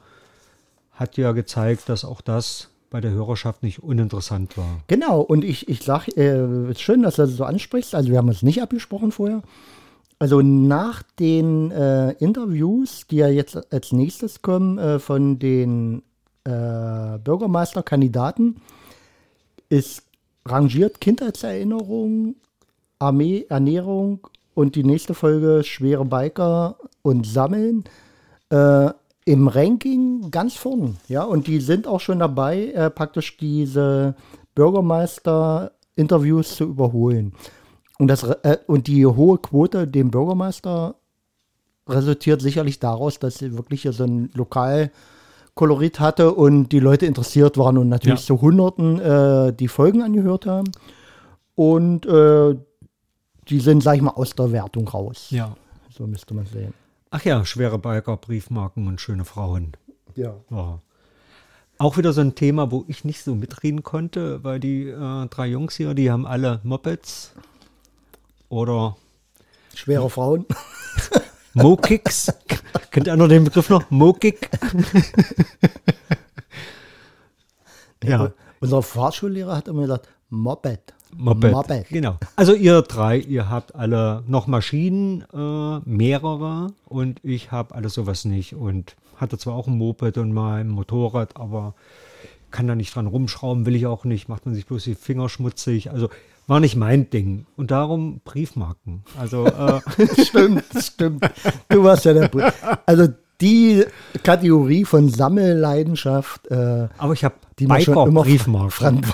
[0.91, 4.81] hat ja gezeigt, dass auch das bei der Hörerschaft nicht uninteressant war.
[4.87, 7.95] Genau, und ich, ich sag, äh, schön, dass du das so ansprichst.
[7.95, 9.43] Also wir haben uns nicht abgesprochen vorher.
[10.19, 16.03] Also nach den äh, Interviews, die ja jetzt als nächstes kommen äh, von den
[16.45, 18.57] äh, Bürgermeisterkandidaten,
[19.69, 20.05] ist
[20.45, 22.37] rangiert Kindheitserinnerung,
[22.99, 24.21] Armee, Ernährung
[24.55, 27.85] und die nächste Folge schwere Biker und Sammeln
[28.51, 28.91] äh,
[29.25, 30.97] im Ranking ganz vorn.
[31.09, 34.15] Ja, und die sind auch schon dabei, äh, praktisch diese
[34.55, 37.33] Bürgermeister-Interviews zu überholen.
[37.99, 40.97] Und, das, äh, und die hohe Quote dem Bürgermeister
[41.89, 47.59] resultiert sicherlich daraus, dass sie wirklich hier so ein Lokalkolorit hatte und die Leute interessiert
[47.59, 48.27] waren und natürlich Ja.
[48.27, 50.71] zu Hunderten äh, die Folgen angehört haben.
[51.55, 52.57] Und äh,
[53.49, 55.27] die sind, sag ich mal, aus der Wertung raus.
[55.31, 55.55] Ja.
[55.91, 56.73] So müsste man sehen.
[57.15, 59.73] Ach ja, schwere Biker, Briefmarken und schöne Frauen.
[60.17, 60.35] Ja.
[60.51, 60.81] Ja.
[61.77, 65.47] Auch wieder so ein Thema, wo ich nicht so mitreden konnte, weil die äh, drei
[65.49, 67.35] Jungs hier, die haben alle Mopeds
[68.49, 68.97] oder
[69.75, 70.47] Schwere Frauen.
[71.53, 72.33] Mo-Kicks.
[72.91, 73.91] Kennt einer den Begriff noch?
[73.91, 74.49] Mo-Kick?
[78.03, 80.95] ja, Unser Fahrschullehrer hat immer gesagt, Moped.
[81.17, 81.53] Moped.
[81.53, 81.89] Moped.
[81.89, 82.19] Genau.
[82.37, 88.25] Also ihr drei, ihr habt alle noch Maschinen, äh, mehrere und ich habe alles sowas
[88.25, 91.75] nicht und hatte zwar auch ein Moped und mal ein Motorrad, aber
[92.51, 95.29] kann da nicht dran rumschrauben, will ich auch nicht, macht man sich bloß die Finger
[95.29, 95.91] schmutzig.
[95.91, 96.09] Also
[96.47, 97.47] war nicht mein Ding.
[97.57, 99.05] Und darum Briefmarken.
[99.19, 99.81] Also äh,
[100.25, 101.25] stimmt, stimmt.
[101.69, 102.53] Du warst ja der Br
[102.85, 103.09] Also
[103.41, 103.85] die
[104.23, 109.07] Kategorie von Sammelleidenschaft äh, aber ich habe die man schon immer Biker-Briefmarken.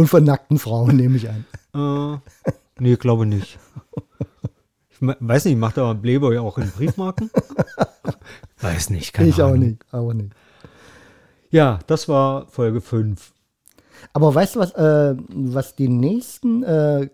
[0.00, 1.44] Und von nackten Frauen nehme ich an.
[1.72, 3.60] Äh, nee, glaube nicht.
[4.88, 7.30] Ich weiß nicht, macht der Playboy auch in Briefmarken?
[8.60, 9.60] weiß nicht, keine ich auch Ahnung.
[9.60, 10.32] nicht, auch nicht.
[11.50, 13.32] Ja, das war Folge 5.
[14.14, 17.08] Aber weißt du was, äh, was die nächsten, äh, äh,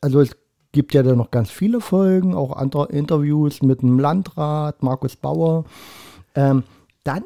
[0.00, 0.36] also es
[0.70, 5.64] gibt ja dann noch ganz viele Folgen, auch andere Interviews mit dem Landrat, Markus Bauer.
[6.36, 6.62] Ähm,
[7.02, 7.24] dann,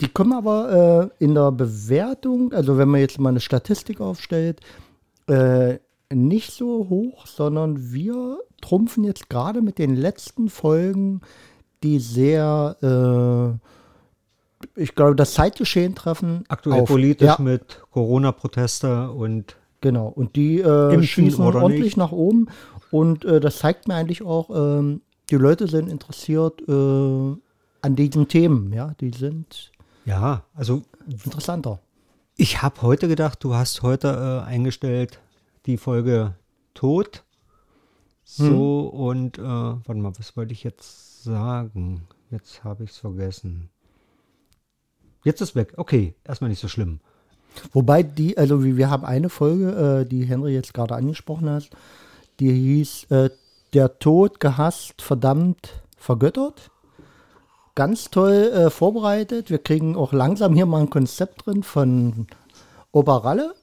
[0.00, 4.60] die kommen aber äh, in der Bewertung, also wenn man jetzt mal eine Statistik aufstellt,
[5.28, 5.78] äh,
[6.12, 11.20] nicht so hoch, sondern wir trumpfen jetzt gerade mit den letzten Folgen,
[11.82, 16.44] die sehr, äh, ich glaube, das Zeitgeschehen treffen.
[16.48, 16.88] Aktuell auf.
[16.88, 20.08] politisch Ja, mit Corona-Proteste und genau.
[20.08, 21.96] Und die äh, schießen ordentlich nicht?
[21.96, 22.48] nach oben.
[22.90, 28.28] Und äh, das zeigt mir eigentlich auch, ähm, die Leute sind interessiert äh, an diesen
[28.28, 28.72] Themen.
[28.72, 29.72] Ja, die sind
[30.04, 31.80] ja, also interessanter.
[32.36, 35.20] ich habe heute gedacht, du hast heute äh, eingestellt
[35.66, 36.34] die Folge
[36.74, 37.24] Tod.
[38.24, 42.08] So und äh, warte mal, was wollte ich jetzt sagen?
[42.30, 43.68] Jetzt habe ich es vergessen.
[45.24, 45.74] Jetzt ist weg.
[45.76, 47.00] Okay, erstmal nicht so schlimm.
[47.72, 51.70] Wobei die, also wir, wir haben eine Folge, äh, die Henry jetzt gerade angesprochen hat,
[52.40, 53.30] die hieß äh,
[53.72, 56.70] Der Tod gehasst, verdammt, vergöttert.
[57.74, 59.50] Ganz toll äh, vorbereitet.
[59.50, 62.26] Wir kriegen auch langsam hier mal ein Konzept drin von
[62.92, 63.54] Oberralle,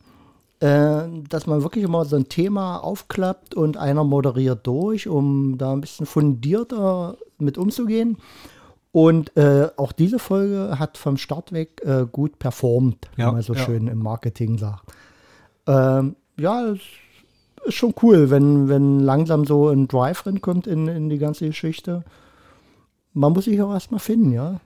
[0.60, 5.72] äh, dass man wirklich immer so ein Thema aufklappt und einer moderiert durch, um da
[5.72, 8.18] ein bisschen fundierter mit umzugehen.
[8.92, 13.42] Und äh, auch diese Folge hat vom Start weg äh, gut performt, Ja, wie man
[13.42, 13.60] so ja.
[13.64, 14.92] schön im Marketing sagt.
[15.68, 16.80] Ähm, ja, es-
[17.64, 22.04] ist schon cool, wenn, wenn langsam so ein Drive reinkommt in, in die ganze Geschichte.
[23.14, 24.60] Man muss sich auch erstmal finden, ja.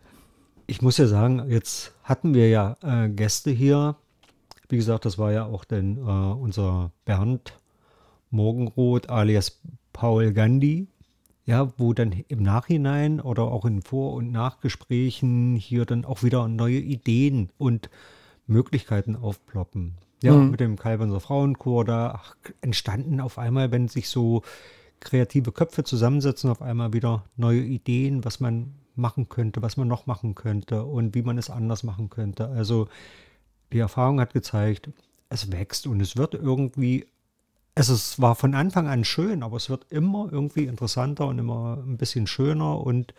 [0.67, 3.95] Ich muss ja sagen, jetzt hatten wir ja äh, Gäste hier.
[4.69, 7.60] Wie gesagt, das war ja auch denn äh, unser Bernd
[8.31, 9.62] Morgenroth alias
[9.93, 10.88] Paul Gandhi.
[11.47, 16.47] Ja, wo dann im Nachhinein oder auch in Vor- und Nachgesprächen hier dann auch wieder
[16.47, 17.91] neue Ideen und
[18.47, 19.93] Möglichkeiten aufploppen.
[20.23, 20.49] Ja, Mhm.
[20.49, 24.41] mit dem Kalbenser Frauenchor da ach, entstanden auf einmal, wenn sich so
[24.99, 30.05] kreative Köpfe zusammensetzen, auf einmal wieder neue Ideen, was man machen könnte, was man noch
[30.05, 32.47] machen könnte und wie man es anders machen könnte.
[32.47, 32.88] Also
[33.73, 34.89] die Erfahrung hat gezeigt,
[35.29, 37.05] es wächst und es wird irgendwie,
[37.75, 41.77] es ist, war von Anfang an schön, aber es wird immer irgendwie interessanter und immer
[41.86, 43.13] ein bisschen schöner und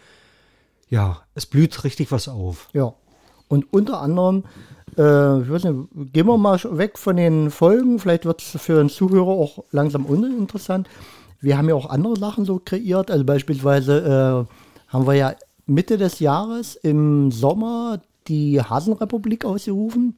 [0.88, 2.68] ja, es blüht richtig was auf.
[2.72, 2.94] Ja.
[3.48, 4.44] Und unter anderem,
[4.96, 8.80] äh, ich weiß nicht, gehen wir mal weg von den Folgen, vielleicht wird es für
[8.80, 10.88] einen Zuhörer auch langsam uninteressant.
[11.46, 15.32] Wir haben ja auch andere Sachen so kreiert, also beispielsweise äh, haben wir ja
[15.66, 20.16] Mitte des Jahres im Sommer die Hasenrepublik ausgerufen.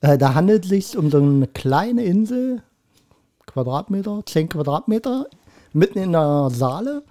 [0.00, 2.60] Äh, da handelt es sich um so eine kleine Insel,
[3.46, 5.28] Quadratmeter, 10 Quadratmeter,
[5.72, 7.04] mitten in der Saale,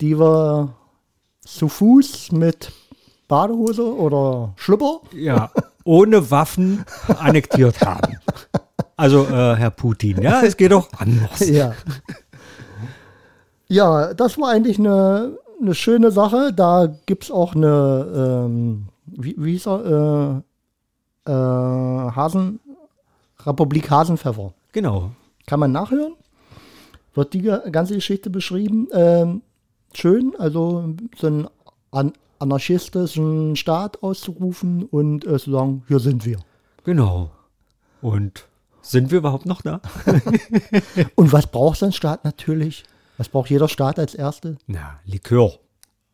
[0.00, 0.72] die wir
[1.40, 2.70] zu Fuß mit
[3.26, 5.00] Badehose oder Schlüpper.
[5.12, 5.50] Ja,
[5.82, 6.84] ohne Waffen
[7.18, 8.16] annektiert haben.
[8.96, 11.40] Also, äh, Herr Putin, ja, es geht auch anders.
[11.48, 11.74] Ja.
[13.68, 16.52] Ja, das war eigentlich eine, eine schöne Sache.
[16.52, 20.42] Da gibt es auch eine, ähm, wie, wie hieß er?
[21.26, 22.60] Äh, äh, Hasen,
[23.44, 24.52] Republik Hasenpfeffer.
[24.72, 25.10] Genau.
[25.46, 26.14] Kann man nachhören.
[27.14, 28.88] Wird die ga- ganze Geschichte beschrieben.
[28.92, 29.42] Ähm,
[29.94, 31.48] schön, also so einen
[31.90, 36.38] an anarchistischen Staat auszurufen und äh, zu sagen, hier sind wir.
[36.84, 37.30] Genau.
[38.02, 38.44] Und
[38.82, 39.80] sind wir überhaupt noch da?
[41.14, 42.84] Und was braucht so ein Staat natürlich?
[43.18, 44.56] Was braucht jeder Staat als Erste?
[44.66, 45.58] Na, Likör.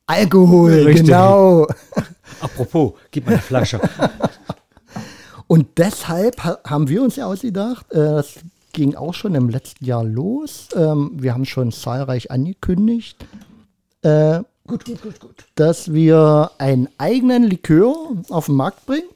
[0.07, 1.07] Alkohol, Richtig.
[1.07, 1.67] genau.
[2.41, 3.81] Apropos, gib mal eine Flasche.
[5.47, 8.37] Und deshalb ha haben wir uns ja ausgedacht, äh, das
[8.73, 10.69] ging auch schon im letzten Jahr los.
[10.75, 13.27] Ähm, wir haben schon zahlreich angekündigt,
[14.03, 15.45] äh, gut, gut, gut, gut.
[15.55, 17.95] dass wir einen eigenen Likör
[18.31, 19.09] auf den Markt bringen.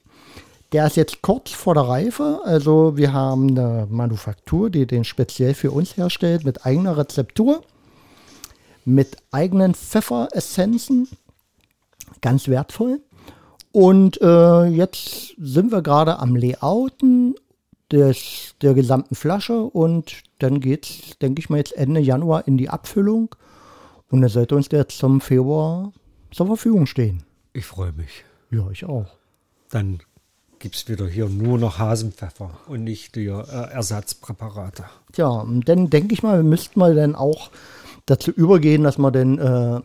[0.73, 2.41] Der ist jetzt kurz vor der Reife.
[2.45, 7.63] Also wir haben eine Manufaktur, die den speziell für uns herstellt, mit eigener Rezeptur,
[8.87, 11.09] mit eigenen Pfefferessenzen.
[12.23, 13.03] Ganz wertvoll.
[13.73, 17.35] Und äh, jetzt sind wir gerade am Layouten
[17.93, 22.57] des, der gesamten Flasche und dann geht es, denke ich mal, jetzt Ende Januar in
[22.57, 23.35] die Abfüllung.
[24.09, 25.93] Und dann sollte uns der jetzt zum Februar
[26.31, 27.25] zur Verfügung stehen.
[27.53, 28.25] Ich freue mich.
[28.51, 29.07] Ja, ich auch.
[29.71, 29.99] Dann
[30.59, 34.85] gibt es wieder hier nur noch Hasenpfeffer und nicht die äh, Ersatzpräparate.
[35.13, 37.51] Tja, und dann denke ich mal, wir müssten mal dann auch
[38.07, 39.81] dazu übergehen, dass wir dann äh,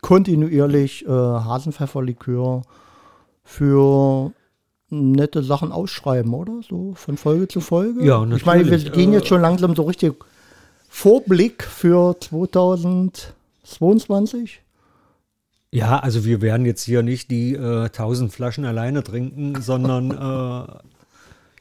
[0.00, 2.62] kontinuierlich äh, Hasenpfefferlikör
[3.44, 4.32] für
[4.88, 6.60] nette Sachen ausschreiben, oder?
[6.68, 8.04] So von Folge zu Folge.
[8.04, 8.92] Ja, Ich meine, wir natürlich.
[8.92, 10.14] gehen Äh, jetzt schon langsam so richtig
[10.88, 14.62] Vorblick für 2022.
[15.72, 20.66] Ja, also wir werden jetzt hier nicht die äh, 1000 Flaschen alleine trinken, sondern äh,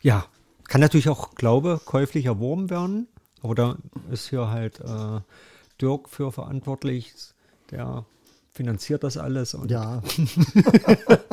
[0.02, 0.26] ja,
[0.68, 3.08] kann natürlich auch, glaube käuflich erworben werden.
[3.42, 3.76] Aber da
[4.12, 5.20] ist hier halt äh,
[5.82, 7.14] Dirk für verantwortlich,
[7.72, 8.06] der
[8.52, 9.58] finanziert das alles.
[9.68, 10.02] Ja.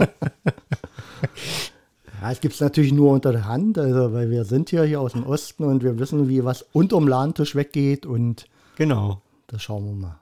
[2.20, 5.00] ja, es gibt es natürlich nur unter der Hand, also weil wir sind ja hier
[5.00, 9.84] aus dem Osten und wir wissen, wie was unterm Ladentisch weggeht und Genau, das schauen
[9.84, 10.18] wir mal.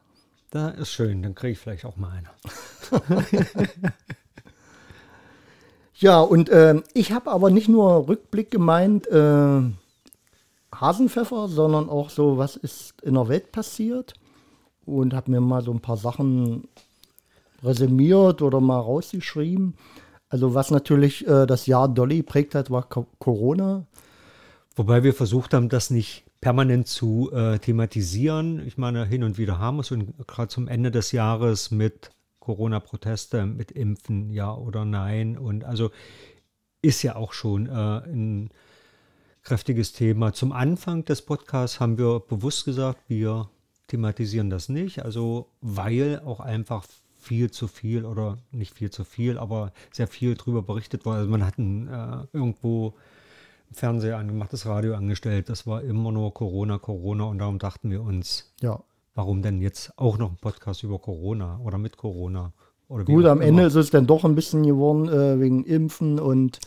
[0.51, 2.31] da ist schön, dann kriege ich vielleicht auch mal eine.
[6.01, 9.61] Ja, und ähm, ich habe aber nicht nur Rückblick gemeint, äh,
[10.81, 14.15] Hasenpfeffer, sondern auch so, was ist in der Welt passiert
[14.87, 16.69] und habe mir mal so ein paar Sachen
[17.63, 19.75] resümiert oder mal rausgeschrieben.
[20.29, 23.85] Also was natürlich äh, das Jahr Dolly prägt hat, war Co Corona.
[24.77, 28.67] Wobei wir versucht haben, das nicht permanent zu äh, thematisieren.
[28.67, 32.11] Ich meine, hin und wieder haben wir es und gerade zum Ende des Jahres mit
[32.39, 35.37] Corona-Proteste, mit Impfen, ja oder nein.
[35.37, 35.91] Und also
[36.81, 38.51] ist ja auch schon äh, ein
[39.51, 40.33] kräftiges Thema.
[40.33, 43.49] Zum Anfang des Podcasts haben wir bewusst gesagt, wir
[43.89, 45.05] thematisieren das nicht.
[45.05, 46.85] Also weil auch einfach
[47.19, 51.19] viel zu viel oder nicht viel zu viel, aber sehr viel drüber berichtet wurde.
[51.19, 52.95] Also man hat ein, äh, irgendwo
[53.73, 55.49] Fernseher angemacht, das Radio angestellt.
[55.49, 57.25] Das war immer nur Corona, Corona.
[57.25, 58.81] Und darum dachten wir uns, Ja.
[59.17, 62.53] warum denn jetzt auch noch ein Podcast über Corona oder mit Corona?
[62.87, 63.49] Oder Gut, am immer.
[63.49, 66.61] Ende ist es dann doch ein bisschen geworden äh, wegen Impfen und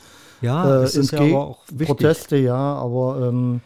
[0.44, 1.88] Ja, äh, es ist ja aber auch wichtig.
[1.88, 3.62] Proteste, ja, aber ähm,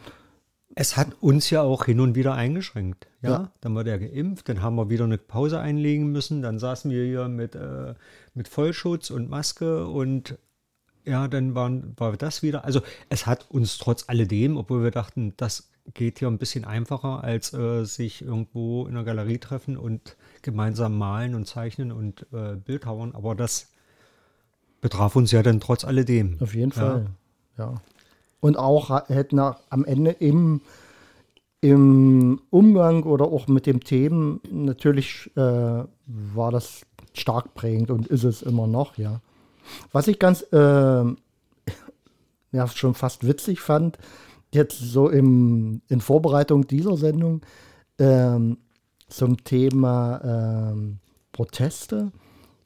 [0.74, 3.08] Es hat uns ja auch hin und wieder eingeschränkt.
[3.20, 3.52] Ja, Ja.
[3.60, 7.04] dann war der geimpft, dann haben wir wieder eine Pause einlegen müssen, dann saßen wir
[7.04, 7.94] hier mit, äh,
[8.34, 10.38] mit Vollschutz und Maske und
[11.04, 12.64] ja, dann waren, war das wieder.
[12.64, 17.24] Also es hat uns trotz alledem, obwohl wir dachten, das geht hier ein bisschen einfacher,
[17.24, 22.56] als äh, sich irgendwo in einer Galerie treffen und gemeinsam malen und zeichnen und äh,
[22.56, 23.72] Bildhauern, aber das
[24.80, 26.36] betraf uns ja dann trotz alledem.
[26.40, 26.76] Auf jeden Ja.
[26.76, 27.06] Fall.
[27.56, 27.74] Ja.
[28.40, 30.60] Und auch hätten nach, am Ende im,
[31.60, 36.82] im Umgang oder auch mit dem Themen natürlich äh, war das
[37.14, 39.20] stark prägend und ist es immer noch, ja.
[39.92, 40.56] Was ich ganz äh,
[42.52, 43.98] ja schon fast witzig fand,
[44.52, 47.42] jetzt so im, in Vorbereitung dieser Sendung
[47.98, 48.58] ähm,
[49.08, 50.98] zum Thema ähm,
[51.32, 52.12] Proteste.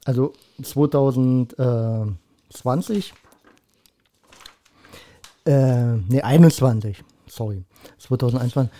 [0.04, 0.32] Also
[0.62, 3.14] 2020
[5.44, 7.64] äh, nee, 21, sorry,
[7.98, 8.72] 2021.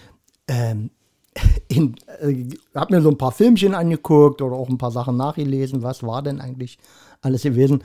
[0.49, 0.91] Ähm,
[1.69, 5.83] in, äh, hab mir so ein paar Filmchen angeguckt oder auch ein paar Sachen nachgelesen.
[5.83, 6.79] Was war denn eigentlich
[7.21, 7.83] alles gewesen?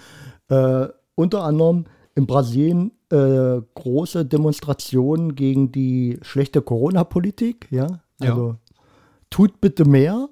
[0.50, 1.86] Äh, unter anderem
[2.16, 7.68] in Brasilien äh, große Demonstrationen gegen die schlechte Corona-Politik.
[7.72, 8.32] Ja, Ja.
[8.32, 8.56] also
[9.30, 10.28] tut bitte mehr.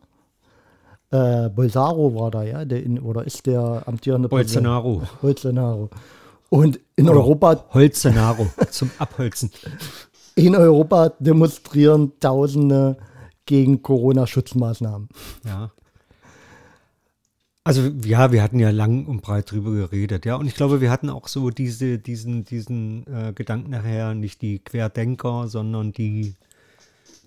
[1.12, 4.66] Äh, Bolsonaro war da, ja, der in, oder ist der amtierende Präsident?
[4.66, 5.02] Bolsonaro.
[5.22, 5.90] Bolsonaro.
[6.50, 9.52] Und in Oder Europa Holzenaro zum Abholzen.
[10.36, 12.98] in Europa demonstrieren Tausende
[13.46, 15.10] gegen Corona-Schutzmaßnahmen.
[15.44, 15.72] Ja.
[17.64, 20.36] Also ja, wir hatten ja lang und breit drüber geredet, ja.
[20.36, 24.60] Und ich glaube, wir hatten auch so diese, diesen, diesen äh, Gedanken nachher, nicht die
[24.60, 26.36] Querdenker, sondern die,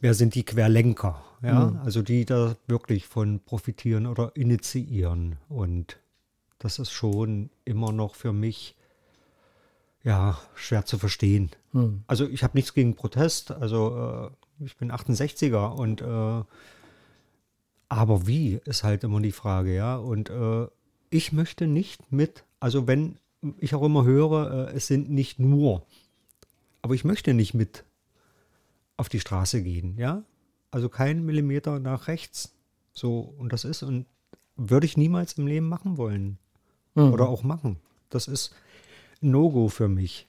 [0.01, 1.81] wer sind die Querlenker, ja.
[1.85, 5.37] Also die da wirklich von profitieren oder initiieren.
[5.49, 5.99] Und
[6.59, 8.77] das ist schon immer noch für mich
[10.03, 11.51] ja schwer zu verstehen.
[12.07, 14.31] Also ich habe nichts gegen Protest, also
[14.61, 16.45] äh, ich bin 68er und äh,
[17.91, 19.97] aber wie ist halt immer die Frage, ja.
[19.97, 20.67] Und äh,
[21.11, 23.19] ich möchte nicht mit, also wenn
[23.59, 25.87] ich auch immer höre, äh, es sind nicht nur,
[26.83, 27.85] aber ich möchte nicht mit
[28.97, 30.23] auf die Straße gehen, ja.
[30.71, 32.55] Also keinen Millimeter nach rechts.
[32.93, 34.07] So, und das ist, und
[34.57, 36.39] würde ich niemals im Leben machen wollen.
[36.95, 37.77] Oder auch machen.
[38.11, 38.53] Das ist
[39.23, 40.27] ein No-Go für mich.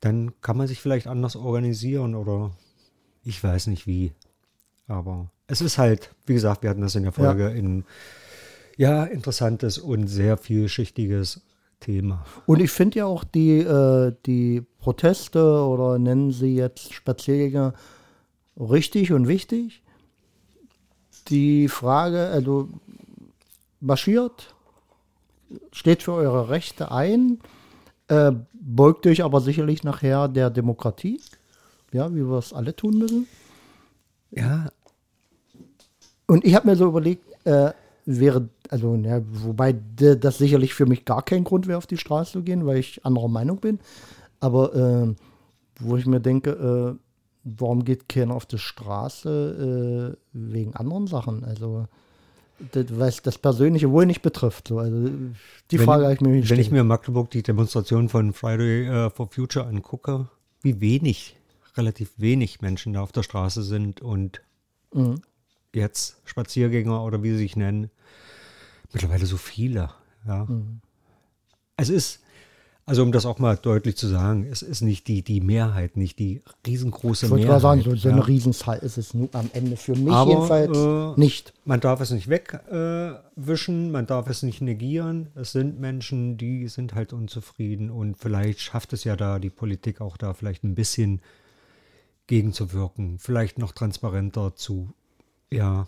[0.00, 2.50] Dann kann man sich vielleicht anders organisieren oder
[3.24, 4.12] ich weiß nicht wie.
[4.88, 7.84] Aber es ist halt, wie gesagt, wir hatten das in der Folge in
[8.76, 11.40] ja, interessantes und sehr vielschichtiges
[11.80, 12.24] Thema.
[12.46, 17.74] Und ich finde ja auch die, äh, die Proteste oder nennen sie jetzt Spaziergänger
[18.58, 19.82] richtig und wichtig.
[21.28, 22.68] Die Frage, also
[23.80, 24.54] marschiert,
[25.72, 27.40] steht für eure Rechte ein,
[28.08, 31.20] äh, beugt euch aber sicherlich nachher der Demokratie,
[31.92, 33.28] ja, wie wir es alle tun müssen.
[34.30, 34.70] Ja,
[36.26, 37.72] Und ich habe mir so überlegt, äh,
[38.06, 42.32] wäre, also, ja, wobei das sicherlich für mich gar kein Grund wäre, auf die Straße
[42.32, 43.80] zu gehen, weil ich anderer Meinung bin.
[44.40, 45.14] Aber äh,
[45.80, 46.50] wo ich mir denke,
[46.98, 47.01] äh,
[47.44, 51.44] warum geht keiner auf die Straße äh, wegen anderen Sachen?
[51.44, 51.86] Also,
[52.72, 54.68] das, es das Persönliche wohl nicht betrifft.
[54.68, 54.78] So.
[54.78, 55.10] Also,
[55.70, 58.32] die wenn, Frage habe ich mir nicht Wenn ich mir in Magdeburg die Demonstration von
[58.32, 60.28] Friday äh, for Future angucke,
[60.62, 61.36] wie wenig,
[61.76, 64.40] relativ wenig Menschen da auf der Straße sind und
[64.94, 65.22] Mhm.
[65.74, 67.90] jetzt Spaziergänger oder wie sie sich nennen,
[68.92, 69.90] mittlerweile so viele.
[70.26, 70.44] Ja.
[70.44, 70.80] Mhm.
[71.76, 72.20] Es ist,
[72.84, 76.18] also um das auch mal deutlich zu sagen, es ist nicht die, die Mehrheit, nicht
[76.18, 77.62] die riesengroße Ich wollte Mehrheit.
[77.62, 78.14] gerade sagen, so, so ja.
[78.14, 81.54] eine Riesenzahl ist es nur am Ende für mich Aber, jedenfalls äh, nicht.
[81.64, 85.28] Man darf es nicht wegwischen, äh, man darf es nicht negieren.
[85.36, 90.00] Es sind Menschen, die sind halt unzufrieden und vielleicht schafft es ja da die Politik
[90.00, 91.20] auch da vielleicht ein bisschen
[92.26, 94.92] gegenzuwirken, vielleicht noch transparenter zu,
[95.50, 95.86] ja,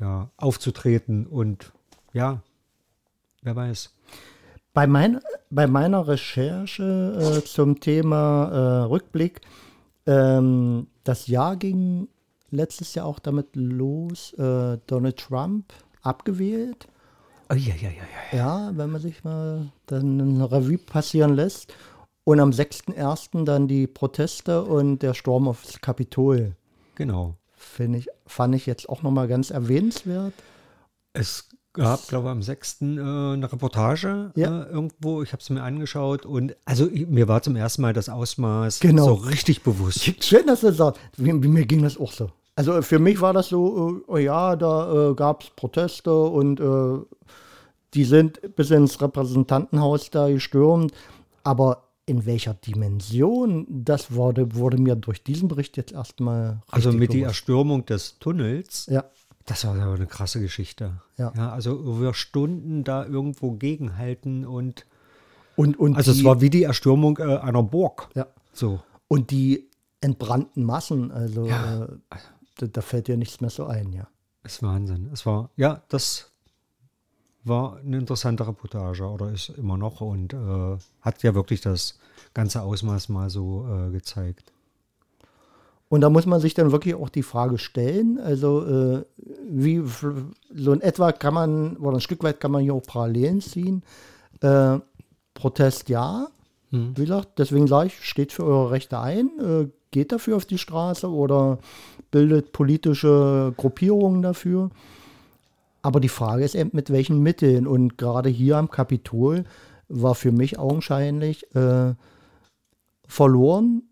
[0.00, 1.72] ja, aufzutreten und
[2.12, 2.42] ja,
[3.42, 3.92] wer weiß.
[4.78, 5.18] Bei, mein,
[5.50, 9.40] bei meiner Recherche äh, zum Thema äh, Rückblick,
[10.06, 12.06] ähm, das Jahr ging
[12.50, 15.72] letztes Jahr auch damit los, äh, Donald Trump
[16.02, 16.86] abgewählt.
[17.50, 18.38] Oh, ja, ja, ja, ja.
[18.38, 21.74] Ja, wenn man sich mal dann eine Revue passieren lässt.
[22.22, 23.46] Und am 6.1.
[23.46, 26.54] dann die Proteste und der Sturm aufs Kapitol.
[26.94, 27.34] Genau.
[27.52, 30.34] Finde ich, fand ich jetzt auch nochmal ganz erwähnenswert.
[31.14, 32.78] Es gab, glaube ich, am 6.
[32.82, 34.62] Äh, eine Reportage Ja.
[34.64, 35.22] äh, irgendwo.
[35.22, 39.04] Ich habe es mir angeschaut und also mir war zum ersten Mal das Ausmaß Genau.
[39.06, 40.00] so richtig bewusst.
[40.24, 41.00] Schön, dass du das sagst.
[41.16, 42.30] Wie mir ging das auch so.
[42.56, 46.58] Also für mich war das so, äh, oh ja, da äh, gab es Proteste und
[46.58, 46.98] äh,
[47.94, 50.92] die sind bis ins Repräsentantenhaus da gestürmt.
[51.44, 56.60] Aber in welcher Dimension das wurde, wurde mir durch diesen Bericht jetzt erstmal.
[56.70, 57.24] Also mit bewusst.
[57.26, 59.04] Erstürmung des Tunnels, Ja,
[59.48, 61.00] das war aber eine krasse Geschichte.
[61.16, 61.30] Ja.
[61.30, 64.86] also über Stunden da irgendwo gegenhalten und
[65.56, 68.08] und, und also die, es war wie die Erstürmung äh, einer Burg.
[68.14, 68.26] ja.
[68.52, 68.80] So.
[69.08, 69.68] Und die
[70.00, 71.84] entbrannten Massen, also Ja.
[71.84, 71.88] äh,
[72.58, 74.06] da, da fällt dir nichts mehr so ein, ja.
[74.44, 75.10] ist Wahnsinn.
[75.12, 76.30] Es war, ja, das
[77.44, 81.98] war eine interessante Reportage oder ist immer noch und äh, hat ja wirklich das
[82.34, 84.52] ganze Ausmaß mal so äh, gezeigt.
[85.88, 89.04] Und da muss man sich dann wirklich auch die Frage stellen, also äh,
[89.48, 89.82] wie
[90.54, 93.82] so in etwa kann man, oder ein Stück weit kann man hier auch Parallelen ziehen.
[94.42, 94.78] Äh,
[95.32, 96.28] Protest ja,
[96.70, 96.92] Hm.
[96.96, 100.58] wie gesagt, deswegen sage ich, steht für eure Rechte ein, äh, geht dafür auf die
[100.58, 101.58] Straße oder
[102.10, 104.70] bildet politische Gruppierungen dafür.
[105.80, 107.66] Aber die Frage ist eben, mit welchen Mitteln.
[107.66, 109.44] Und gerade hier am Kapitol
[109.88, 111.94] war für mich augenscheinlich äh,
[113.06, 113.84] verloren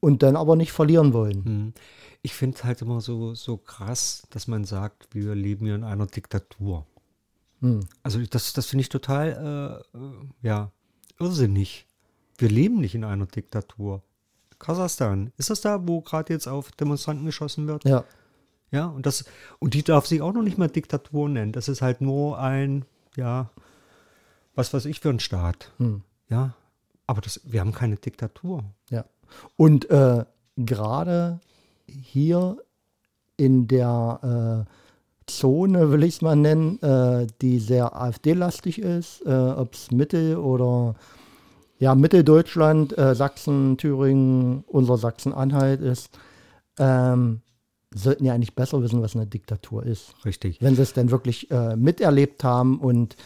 [0.00, 1.44] und dann aber nicht verlieren wollen.
[1.44, 1.74] Hm.
[2.22, 5.84] Ich finde es halt immer so, so krass, dass man sagt, wir leben hier in
[5.84, 6.86] einer Diktatur.
[7.60, 7.80] Hm.
[8.02, 10.10] Also das, das finde ich total, äh, äh,
[10.42, 10.72] ja,
[11.18, 11.86] irrsinnig.
[12.38, 14.02] Wir leben nicht in einer Diktatur.
[14.58, 17.84] Kasachstan, ist das da, wo gerade jetzt auf Demonstranten geschossen wird?
[17.84, 18.04] Ja,
[18.70, 19.24] Ja, und das,
[19.58, 21.52] und die darf sich auch noch nicht mal Diktatur nennen.
[21.52, 22.84] Das ist halt nur ein,
[23.16, 23.50] ja,
[24.54, 25.72] was weiß ich für ein Staat.
[25.78, 26.02] Hm.
[26.28, 26.54] Ja,
[27.06, 28.64] aber das, wir haben keine Diktatur.
[28.90, 29.04] ja.
[29.56, 30.24] Und äh,
[30.56, 31.40] gerade
[31.86, 32.58] hier
[33.36, 34.70] in der äh,
[35.26, 40.36] Zone, will ich es mal nennen, äh, die sehr AfD-lastig ist, äh, ob es Mittel-
[40.36, 40.94] oder
[41.78, 46.10] ja, Mitteldeutschland, äh, Sachsen, Thüringen, unser Sachsen-Anhalt ist,
[46.78, 47.40] ähm,
[47.94, 50.14] sollten ja eigentlich besser wissen, was eine Diktatur ist.
[50.24, 50.60] Richtig.
[50.60, 53.16] Wenn sie es denn wirklich äh, miterlebt haben und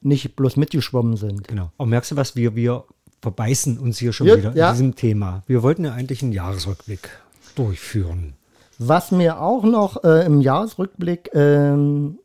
[0.00, 1.48] nicht bloß mitgeschwommen sind.
[1.48, 1.70] Genau.
[1.78, 2.84] Aber merkst du was, wir, wir
[3.24, 4.68] verbeißen uns hier schon Ja, wieder ja.
[4.68, 5.42] in diesem Thema.
[5.46, 7.08] Wir wollten ja eigentlich einen Jahresrückblick
[7.54, 8.34] durchführen.
[8.78, 12.18] Was mir auch noch äh, im Jahresrückblick ähm,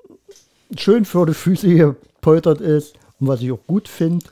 [0.75, 4.25] schön für die Füße gepoltert ist und was ich auch gut finde,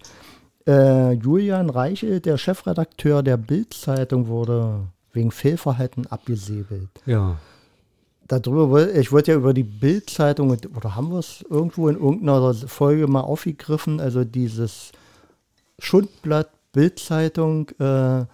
[0.68, 4.82] äh, Julian Reichel, der Chefredakteur der Bild-Zeitung, wurde
[5.13, 6.89] wegen Fehlverhalten abgesäbelt.
[7.05, 7.38] Ja.
[8.28, 13.07] Darüber, ich wollte ja über die Bild-Zeitung, oder haben wir es irgendwo in irgendeiner Folge
[13.07, 14.91] mal aufgegriffen, also dieses
[15.80, 17.70] Schundblatt Bild-Zeitung.
[17.80, 18.26] Äh,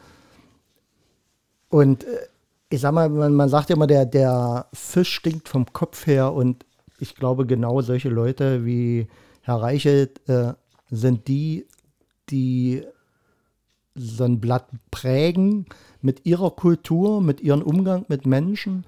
[1.70, 2.28] und äh,
[2.70, 6.34] ich sag mal, man, man sagt ja immer, der, der Fisch stinkt vom Kopf her
[6.34, 6.66] und
[7.00, 9.08] ich glaube, genau solche Leute wie
[9.42, 10.54] Herr Reichelt äh,
[10.90, 11.68] sind die,
[12.30, 12.84] die
[13.96, 15.66] so ein Blatt prägen
[16.02, 18.86] mit ihrer Kultur, mit ihrem Umgang mit Menschen.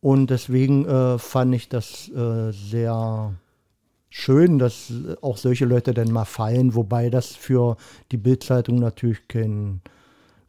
[0.00, 3.34] Und deswegen äh, fand ich das äh, sehr
[4.16, 4.92] schön, dass
[5.22, 7.76] auch solche Leute dann mal fallen, wobei das für
[8.12, 9.80] die Bildzeitung natürlich kein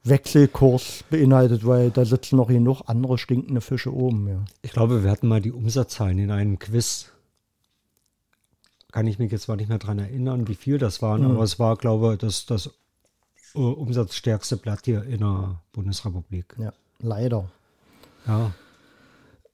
[0.03, 4.27] Wechselkurs beinhaltet, weil da sitzen noch genug andere stinkende Fische oben.
[4.27, 4.45] Ja.
[4.61, 7.09] Ich glaube, wir hatten mal die Umsatzzahlen in einem Quiz.
[8.91, 11.57] Kann ich mich jetzt zwar nicht mehr dran erinnern, wie viel das waren, aber es
[11.57, 12.69] war, glaube ich, das, das
[13.55, 16.55] äh, umsatzstärkste Blatt hier in der Bundesrepublik.
[16.59, 17.49] ja, leider.
[18.27, 18.53] Ja.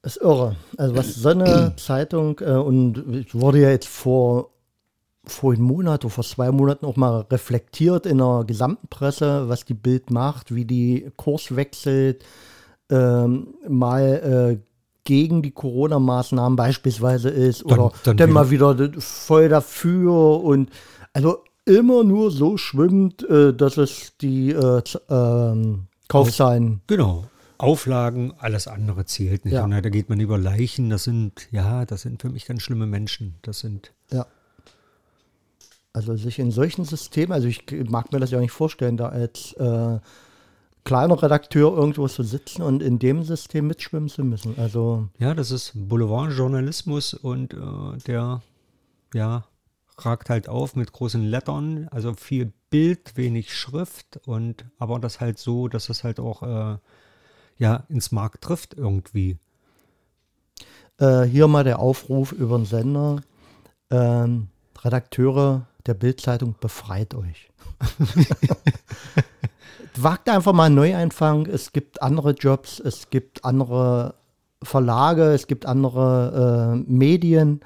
[0.02, 0.56] Ist irre.
[0.76, 4.50] Also was so eine Zeitung, äh, und es wurde ja jetzt vor,
[5.24, 9.64] vor einem Monat oder vor zwei Monaten auch mal reflektiert in der gesamten Presse, was
[9.64, 12.24] die Bild macht, wie die Kurs wechselt,
[12.90, 14.58] ähm, mal äh,
[15.04, 20.70] gegen die Corona-Maßnahmen beispielsweise ist Dann- oder dann dann, mal wieder voll dafür und
[21.12, 27.24] also immer nur so schwimmt, äh, dass es die äh, ähm, Kaufzahlen Genau.
[27.62, 29.54] Auflagen, alles andere zählt nicht.
[29.54, 29.64] Ja.
[29.64, 32.86] Und da geht man über Leichen, das sind, ja, das sind für mich ganz schlimme
[32.86, 33.36] Menschen.
[33.42, 34.26] Das sind, Ja.
[35.94, 39.52] Also sich in solchen Systemen, also ich mag mir das ja nicht vorstellen, da als
[39.52, 39.98] äh,
[40.84, 44.58] kleiner Redakteur irgendwo zu sitzen und in dem System mitschwimmen zu müssen.
[44.58, 48.42] Also ja, das ist Boulevardjournalismus und äh, der,
[49.14, 49.44] ja,
[49.98, 55.38] ragt halt auf mit großen Lettern, also viel Bild, wenig Schrift und aber das halt
[55.38, 56.78] so, dass es halt auch äh,
[57.58, 59.38] ja ins Markt trifft irgendwie.
[60.98, 63.22] äh, hier mal der Aufruf über den Sender.
[63.90, 64.48] Ähm,
[64.80, 67.50] Redakteure der Bildzeitung, befreit euch.
[69.96, 71.46] Wagt einfach mal einen Neueinfang.
[71.46, 74.14] Es gibt andere Jobs, es gibt andere
[74.62, 77.60] Verlage, es gibt andere äh, Medien.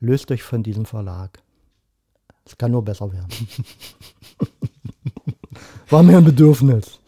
[0.00, 1.38] Löst euch von diesem Verlag.
[2.44, 3.28] Es kann nur besser werden.
[5.90, 7.00] War mir ein Bedürfnis.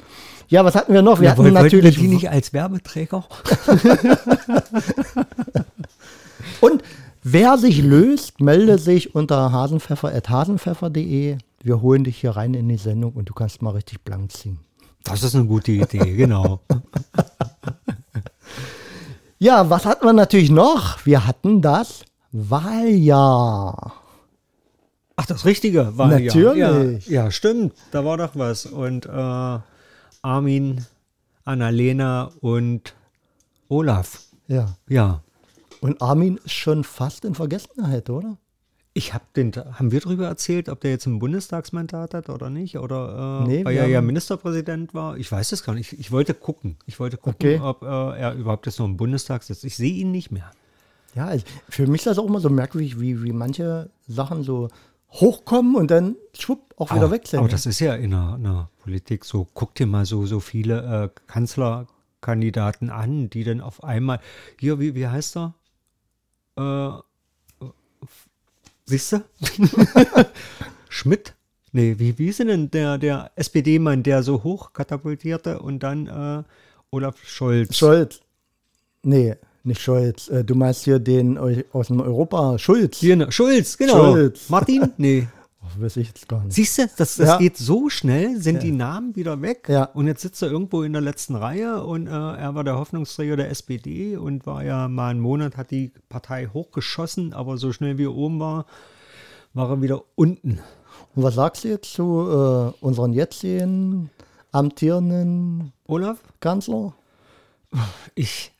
[0.48, 1.20] Ja, was hatten wir noch?
[1.20, 3.24] Wir hatten wollten natürlich die nicht als Werbeträger.
[6.60, 6.82] Und
[7.22, 11.36] wer sich löst, melde sich unter hasenpfeffer.hasenpfeffer.de.
[11.62, 14.58] wir holen dich hier rein in die Sendung und du kannst mal richtig blank ziehen.
[15.04, 16.60] Das ist eine gute Idee, genau.
[19.40, 21.06] Ja, was hatten wir natürlich noch?
[21.06, 23.92] Wir hatten das Wahljahr.
[25.14, 27.06] Ach, das Richtige war Natürlich.
[27.06, 27.74] Ja, ja, stimmt.
[27.92, 28.66] Da war doch was.
[28.66, 29.58] Und äh,
[30.28, 30.84] Armin,
[31.44, 32.94] Annalena und
[33.68, 34.24] Olaf.
[34.46, 34.76] Ja.
[34.86, 35.22] Ja.
[35.80, 38.36] Und Armin ist schon fast in Vergessenheit, oder?
[38.92, 42.76] Ich habe den, haben wir darüber erzählt, ob der jetzt ein Bundestagsmandat hat oder nicht?
[42.78, 45.16] Oder äh, Nee, weil er ja Ministerpräsident war?
[45.16, 45.94] Ich weiß es gar nicht.
[45.94, 46.76] Ich, ich wollte gucken.
[46.84, 47.60] Ich wollte gucken, Okay.
[47.60, 49.64] ob äh, er überhaupt jetzt noch im Bundestag sitzt.
[49.64, 50.50] Ich sehe ihn nicht mehr.
[51.14, 54.68] Ja, also für mich ist das auch immer so merkwürdig, wie, wie manche Sachen so
[55.10, 57.40] hochkommen und dann schwupp auch wieder aber, weg sind.
[57.40, 59.48] aber das ist ja in der, in der Politik so.
[59.54, 64.20] Guck dir mal so, so viele äh, Kanzlerkandidaten an, die dann auf einmal.
[64.60, 65.54] Hier, wie, wie heißt er?
[66.56, 67.66] Äh,
[68.84, 69.24] siehst du?
[70.88, 71.34] Schmidt?
[71.72, 76.42] Nee, wie, wie ist denn der, der SPD-Mann, der so hoch katapultierte und dann äh,
[76.90, 77.76] Olaf Scholz?
[77.76, 78.20] Scholz.
[79.02, 79.36] Nee,
[79.68, 80.28] nicht Scholz.
[80.28, 81.38] Äh, Du meinst hier den
[81.72, 83.00] aus dem Europa, Schulz.
[83.02, 84.12] Ne, Schulz, genau.
[84.12, 84.48] Schulz.
[84.48, 84.92] Martin?
[84.96, 85.28] Nee.
[85.62, 86.54] Oh, weiß ich jetzt gar nicht.
[86.54, 87.36] Siehst du, das, das Ja.
[87.38, 89.66] geht so schnell, sind die Namen wieder weg.
[89.68, 89.84] Ja.
[89.84, 93.36] Und jetzt sitzt er irgendwo in der letzten Reihe und äh, er war der Hoffnungsträger
[93.36, 97.98] der SPD und war ja mal einen Monat, hat die Partei hochgeschossen, aber so schnell
[97.98, 98.66] wie er oben war,
[99.52, 100.60] war er wieder unten.
[101.14, 104.08] Und was sagst du jetzt zu äh, unseren jetzigen
[104.52, 106.94] amtierenden Olaf, Kanzler?
[108.14, 108.52] ich,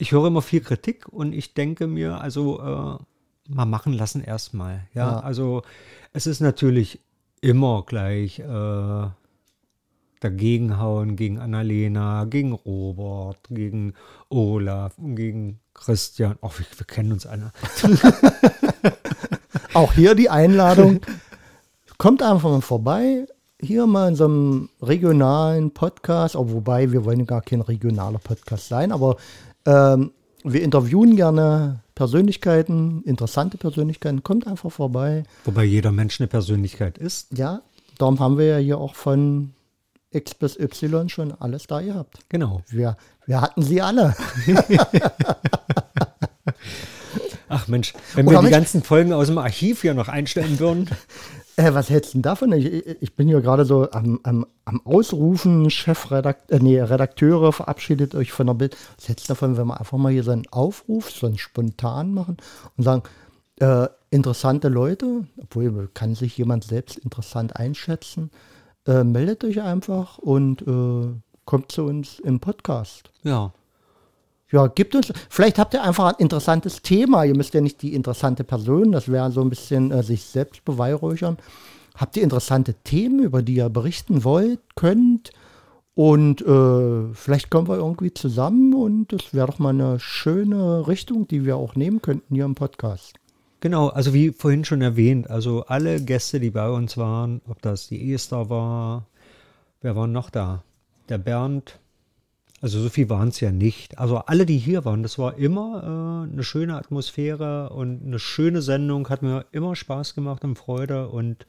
[0.00, 4.88] ich höre immer viel Kritik und ich denke mir, also äh, mal machen lassen erstmal.
[4.94, 5.12] Ja?
[5.12, 5.20] Ja.
[5.20, 5.62] also
[6.14, 7.00] es ist natürlich
[7.42, 9.06] immer gleich äh,
[10.20, 13.92] dagegenhauen gegen Annalena, gegen Robert, gegen
[14.30, 16.36] Olaf und gegen Christian.
[16.40, 17.52] Ach, wir, wir kennen uns alle.
[19.74, 21.00] Auch hier die Einladung.
[21.98, 23.26] Kommt einfach mal vorbei.
[23.62, 28.68] Hier mal in so einem regionalen Podcast, auch wobei wir wollen gar kein regionaler Podcast
[28.68, 29.16] sein, aber
[29.66, 30.12] ähm,
[30.44, 34.22] wir interviewen gerne Persönlichkeiten, interessante Persönlichkeiten.
[34.22, 35.24] Kommt einfach vorbei.
[35.44, 37.36] Wobei jeder Mensch eine Persönlichkeit ist.
[37.36, 37.60] Ja,
[37.98, 39.52] darum haben wir ja hier auch von
[40.10, 42.20] X bis Y schon alles da gehabt.
[42.30, 42.62] Genau.
[42.68, 42.96] Wir,
[43.26, 44.16] wir hatten sie alle.
[47.48, 50.58] Ach Mensch, wenn Oder wir die Mensch- ganzen Folgen aus dem Archiv hier noch einstellen
[50.58, 50.88] würden.
[51.60, 52.52] Äh, was hältst du denn davon?
[52.52, 58.14] Ich, ich- bin hier gerade so am, am, am Ausrufen, Chefredakteur, äh, nee, Redakteure, verabschiedet
[58.14, 58.76] euch von der Bild.
[58.96, 62.14] Was hältst du davon, wenn wir einfach mal hier so einen Aufruf, so einen spontan
[62.14, 62.38] machen
[62.76, 63.02] und sagen,
[63.60, 68.30] äh, interessante Leute, obwohl kann sich jemand selbst interessant einschätzen,
[68.86, 71.08] äh, meldet euch einfach und äh,
[71.44, 73.10] kommt zu uns im Podcast.
[73.22, 73.52] Ja.
[74.52, 77.24] Ja, gibt uns, vielleicht habt ihr einfach ein interessantes Thema.
[77.24, 80.64] Ihr müsst ja nicht die interessante Person, das wäre so ein bisschen äh, sich selbst
[80.64, 81.38] beweihräuchern.
[81.94, 85.30] Habt ihr interessante Themen, über die ihr berichten wollt, könnt?
[85.94, 91.28] Und äh, vielleicht kommen wir irgendwie zusammen und das wäre doch mal eine schöne Richtung,
[91.28, 93.14] die wir auch nehmen könnten hier im Podcast.
[93.60, 97.88] Genau, also wie vorhin schon erwähnt, also alle Gäste, die bei uns waren, ob das
[97.88, 99.06] die Esther war,
[99.82, 100.62] wer war noch da?
[101.10, 101.78] Der Bernd,
[102.60, 103.98] also so viel waren es ja nicht.
[103.98, 108.60] Also alle, die hier waren, das war immer äh, eine schöne Atmosphäre und eine schöne
[108.60, 111.46] Sendung, hat mir immer Spaß gemacht und Freude und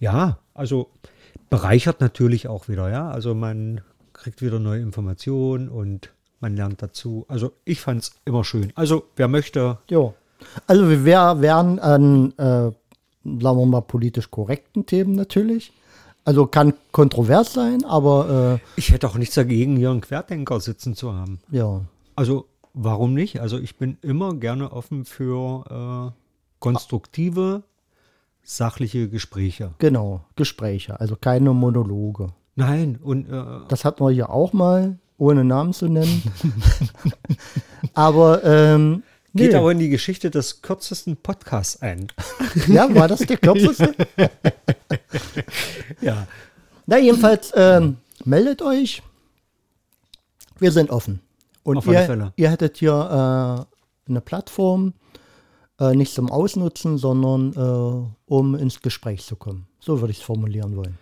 [0.00, 0.90] ja, also
[1.50, 3.10] bereichert natürlich auch wieder, ja.
[3.10, 3.80] Also man
[4.12, 6.10] kriegt wieder neue Informationen und
[6.40, 7.24] man lernt dazu.
[7.28, 8.72] Also ich fand es immer schön.
[8.74, 10.14] Also wer möchte, Jo.
[10.66, 12.74] Also wir wär, wären an, äh, sagen
[13.24, 15.72] wir mal, politisch korrekten Themen natürlich.
[16.28, 21.14] Also kann kontrovers sein, aber Ich hätte auch nichts dagegen, hier einen Querdenker sitzen zu
[21.14, 21.40] haben.
[21.50, 21.80] äh, ja.
[22.16, 23.40] Also, warum nicht?
[23.40, 26.12] Also, ich bin immer gerne offen für äh,
[26.58, 27.62] konstruktive,
[28.42, 29.70] sachliche Gespräche.
[29.78, 32.34] Genau, Gespräche, also keine Monologe.
[32.56, 36.22] Nein, und äh, Das hatten wir hier auch mal, ohne Namen zu nennen.
[37.94, 39.02] aber ähm,
[39.34, 39.56] geht nee.
[39.58, 42.08] aber in die Geschichte des kürzesten Podcasts ein.
[42.68, 43.94] ja, war das der kürzeste?
[46.00, 46.26] Ja.
[46.86, 49.02] Na, jedenfalls, ähm, meldet euch.
[50.58, 51.20] Wir sind offen.
[51.62, 52.32] Und Auf alle ihr, Fälle.
[52.36, 53.66] ihr hättet hier
[54.08, 54.94] äh, eine Plattform,
[55.78, 59.66] äh, nicht zum Ausnutzen, sondern äh, um ins Gespräch zu kommen.
[59.80, 60.96] So würde ich es formulieren wollen.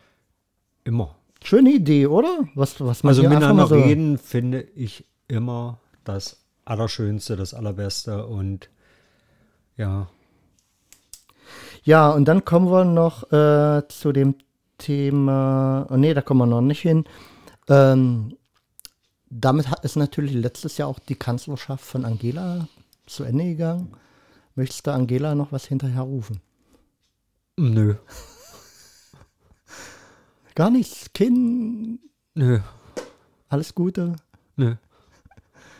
[0.85, 1.15] Immer.
[1.45, 2.41] Schöne Idee, oder?
[2.55, 8.69] Was, was man Also, miteinander so- reden finde ich immer das Allerschönste, das Allerbeste und
[9.77, 10.09] ja,
[11.85, 14.35] Ja, und dann kommen wir noch äh, zu dem
[14.79, 15.87] Thema.
[15.91, 17.05] Oh, nee, da kommen wir noch nicht hin.
[17.69, 18.37] Ähm,
[19.31, 22.69] damit hat, ist natürlich letztes Jahr auch die Kanzlerschaft von Angela
[23.07, 23.93] zu Ende gegangen.
[24.55, 26.41] Möchtest du Angela noch was hinterher rufen?
[27.59, 27.95] nö.
[30.55, 31.13] Gar nichts.
[31.13, 32.01] Kind,
[32.35, 32.61] Nö,
[33.49, 34.17] alles Gute.
[34.57, 34.75] nö.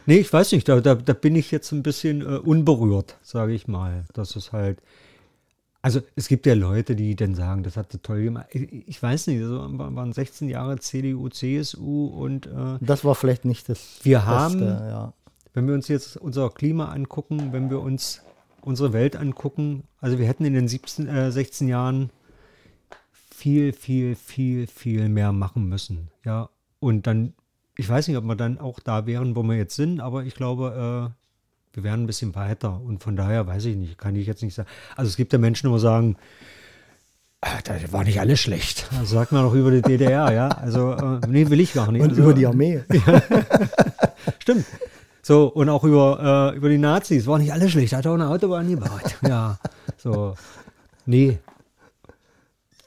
[0.07, 3.53] Nee, ich weiß nicht, da, da, da bin ich jetzt ein bisschen äh, unberührt, sage
[3.53, 4.05] ich mal.
[4.15, 4.81] Das ist halt.
[5.83, 8.47] Also es gibt ja Leute, die dann sagen, das hat sie toll gemacht.
[8.53, 13.45] Ich, ich weiß nicht, so waren 16 Jahre CDU, CSU und äh, Das war vielleicht
[13.45, 15.13] nicht das Wir Beste, haben- ja.
[15.55, 18.23] wenn wir uns jetzt unser Klima angucken, wenn wir uns
[18.63, 22.11] unsere Welt angucken, also wir hätten in den 17, äh, 16 Jahren
[23.13, 26.09] viel, viel, viel, viel mehr machen müssen.
[26.25, 26.49] Ja,
[26.81, 27.35] und dann,
[27.77, 30.35] ich weiß nicht, ob wir dann auch da wären, wo wir jetzt sind, aber ich
[30.35, 32.81] glaube, äh, wir wären ein bisschen weiter.
[32.81, 34.69] Und von daher weiß ich nicht, kann ich jetzt nicht sagen.
[34.97, 36.17] Also es gibt ja Menschen, die immer sagen,
[37.43, 38.89] ah, da war nicht alles schlecht.
[38.99, 40.49] Das sagt man auch über die DDR, ja.
[40.49, 42.03] Also, äh, nee, will ich gar nicht.
[42.03, 42.83] Und also, über die Armee.
[44.39, 44.65] Stimmt.
[45.23, 47.27] So, und auch über, äh, über die Nazis.
[47.27, 47.93] War nicht alles schlecht.
[47.93, 49.17] Hat auch eine Autobahn gebaut.
[49.27, 49.59] Ja.
[49.99, 50.35] So.
[51.05, 51.39] Nee.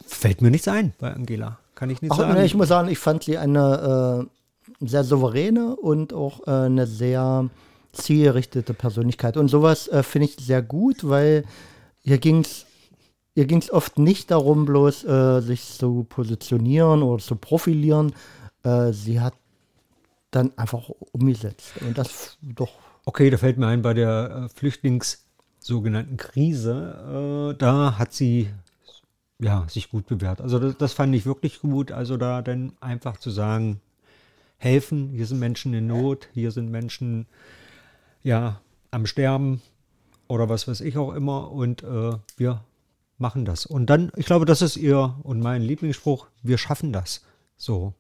[0.08, 1.60] Fällt mir nichts ein bei Angela.
[1.76, 2.34] Kann ich nicht Ach, sagen.
[2.34, 4.39] nee, ich muss sagen, ich fand sie eine äh,
[4.80, 7.50] sehr souveräne und auch äh, eine sehr
[7.92, 9.38] zielgerichtete Persönlichkeit.
[9.38, 11.44] Und sowas äh, finde ich sehr gut, weil
[12.02, 12.66] hier ging es
[13.40, 18.14] ihr ging's oft nicht darum, bloß äh, sich zu positionieren oder zu profilieren.
[18.64, 19.34] Äh, sie hat
[20.32, 21.72] dann einfach umgesetzt.
[21.82, 22.72] Und das doch.
[23.06, 25.26] Okay, da fällt mir ein, bei der äh, Flüchtlings
[25.60, 28.50] sogenannten Krise, äh, da hat sie
[29.40, 30.42] ja, sich gut bewährt.
[30.42, 31.92] Also das, das fand ich wirklich gut.
[31.94, 33.80] Also da dann einfach zu sagen,
[34.60, 37.26] helfen, hier sind Menschen in Not, hier sind Menschen
[38.24, 39.62] ja am Sterben
[40.28, 42.64] oder was weiß ich auch immer und äh, wir
[43.18, 43.66] machen das.
[43.66, 47.22] Und dann, ich glaube, das ist ihr und mein Lieblingsspruch, wir schaffen das.
[47.58, 47.94] So.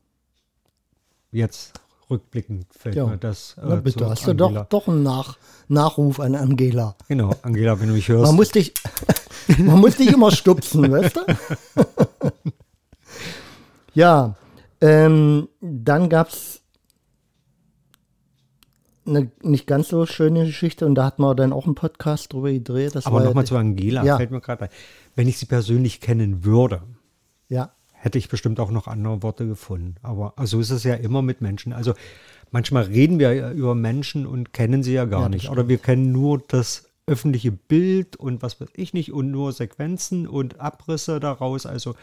[1.32, 1.74] Jetzt
[2.10, 3.05] rückblickend fällt Ja.
[3.05, 3.55] mir das.
[3.57, 5.38] Äh, Na bitte, hast du doch, doch einen Nach
[5.68, 6.95] Nachruf an Angela.
[7.07, 8.26] Genau, Angela, wenn du mich hörst.
[8.26, 8.74] Man muss dich,
[9.60, 11.22] man muss dich immer stupsen, weißt du?
[13.93, 14.36] ja,
[14.82, 16.61] ähm, dann gab es
[19.05, 22.51] eine nicht ganz so schöne Geschichte und da hat man dann auch einen Podcast drüber
[22.51, 22.93] gedreht.
[22.95, 24.17] Das Aber nochmal ja- zu Angela, Ja.
[24.17, 24.69] fällt mir gerade ein.
[25.15, 26.84] Wenn ich sie persönlich kennen würde,
[27.51, 29.95] Ja, hätte ich bestimmt auch noch andere Worte gefunden.
[30.03, 31.73] Aber so ist es ja immer mit Menschen.
[31.73, 31.95] Also
[32.51, 35.49] manchmal reden wir ja über Menschen und kennen sie ja gar Ja, nicht.
[35.49, 40.27] Oder wir kennen nur das öffentliche Bild und was weiß ich nicht und nur Sequenzen
[40.27, 41.65] und Abrisse daraus.
[41.65, 41.95] Also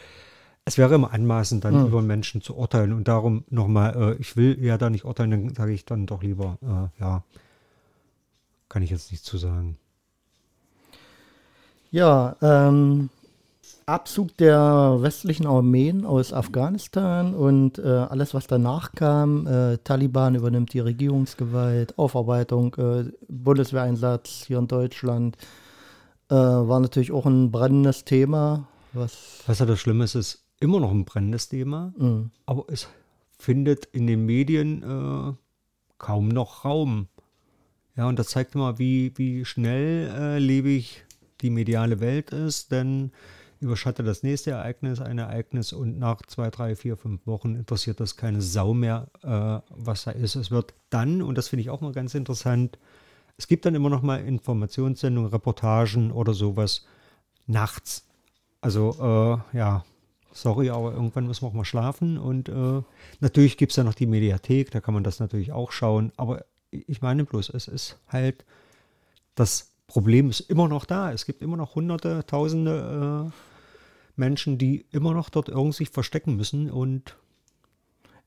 [0.67, 1.87] es wäre immer anmaßend, dann Hm.
[1.87, 2.91] über Menschen zu urteilen.
[2.91, 6.21] Und darum nochmal, äh, ich will ja da nicht urteilen, dann sage ich dann doch
[6.21, 7.23] lieber, äh, ja,
[8.69, 9.77] kann ich jetzt nicht zu sagen.
[11.89, 13.09] ja ähm,
[13.85, 19.47] Abzug der westlichen Armeen aus Afghanistan und äh, alles, was danach kam.
[19.47, 25.37] Äh, Taliban übernimmt die Regierungsgewalt, Aufarbeitung, äh, Bundeswehreinsatz hier in Deutschland.
[26.29, 28.67] Äh, war natürlich auch ein brennendes Thema.
[28.91, 32.87] Was, Was ja das Schlimme ist, ist immer noch ein brennendes Thema, mh, aber es
[33.37, 35.33] findet in den Medien äh,
[35.97, 37.07] kaum noch Raum.
[37.95, 41.03] Ja, und das zeigt immer, wie, wie schnell äh, lebig
[41.41, 43.11] die mediale Welt ist, denn
[43.59, 48.15] überschattet das nächste Ereignis ein Ereignis und nach zwei, drei, vier, fünf Wochen interessiert das
[48.15, 50.35] keine Sau mehr, äh, was da ist.
[50.35, 52.77] Es wird dann, und das finde ich auch mal ganz interessant,
[53.37, 56.85] es gibt dann immer noch mal Informationssendungen, Reportagen oder sowas
[57.45, 58.05] nachts.
[58.61, 59.83] Also, äh, ja,
[60.41, 62.17] sorry, aber irgendwann müssen wir auch mal schlafen.
[62.17, 62.81] Und äh,
[63.19, 66.11] natürlich gibt es ja noch die Mediathek, da kann man das natürlich auch schauen.
[66.17, 68.45] Aber ich meine bloß, es ist halt,
[69.35, 71.11] das Problem ist immer noch da.
[71.11, 73.31] Es gibt immer noch hunderte, tausende äh,
[74.15, 76.69] Menschen, die immer noch dort irgendwie sich verstecken müssen.
[76.69, 77.15] Und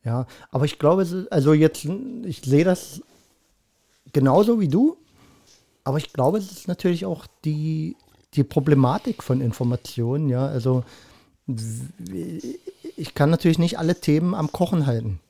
[0.04, 1.84] ja, aber ich glaube, also jetzt,
[2.24, 3.02] ich sehe das
[4.12, 4.96] genauso wie du,
[5.84, 7.96] aber ich glaube, es ist natürlich auch die,
[8.34, 10.46] die Problematik von Informationen, ja.
[10.46, 10.84] Also
[12.96, 15.20] ich kann natürlich nicht alle Themen am Kochen halten.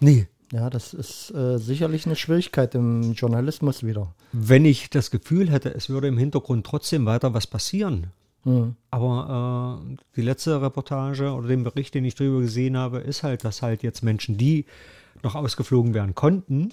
[0.00, 4.14] nee, Ja, das ist äh, sicherlich eine Schwierigkeit im Journalismus wieder.
[4.32, 8.08] wenn ich das Gefühl hätte, es würde im Hintergrund trotzdem weiter was passieren.
[8.44, 8.76] Hm.
[8.90, 13.44] Aber äh, die letzte Reportage oder den Bericht, den ich darüber gesehen habe, ist halt,
[13.44, 14.66] dass halt jetzt Menschen, die
[15.22, 16.72] noch ausgeflogen werden konnten,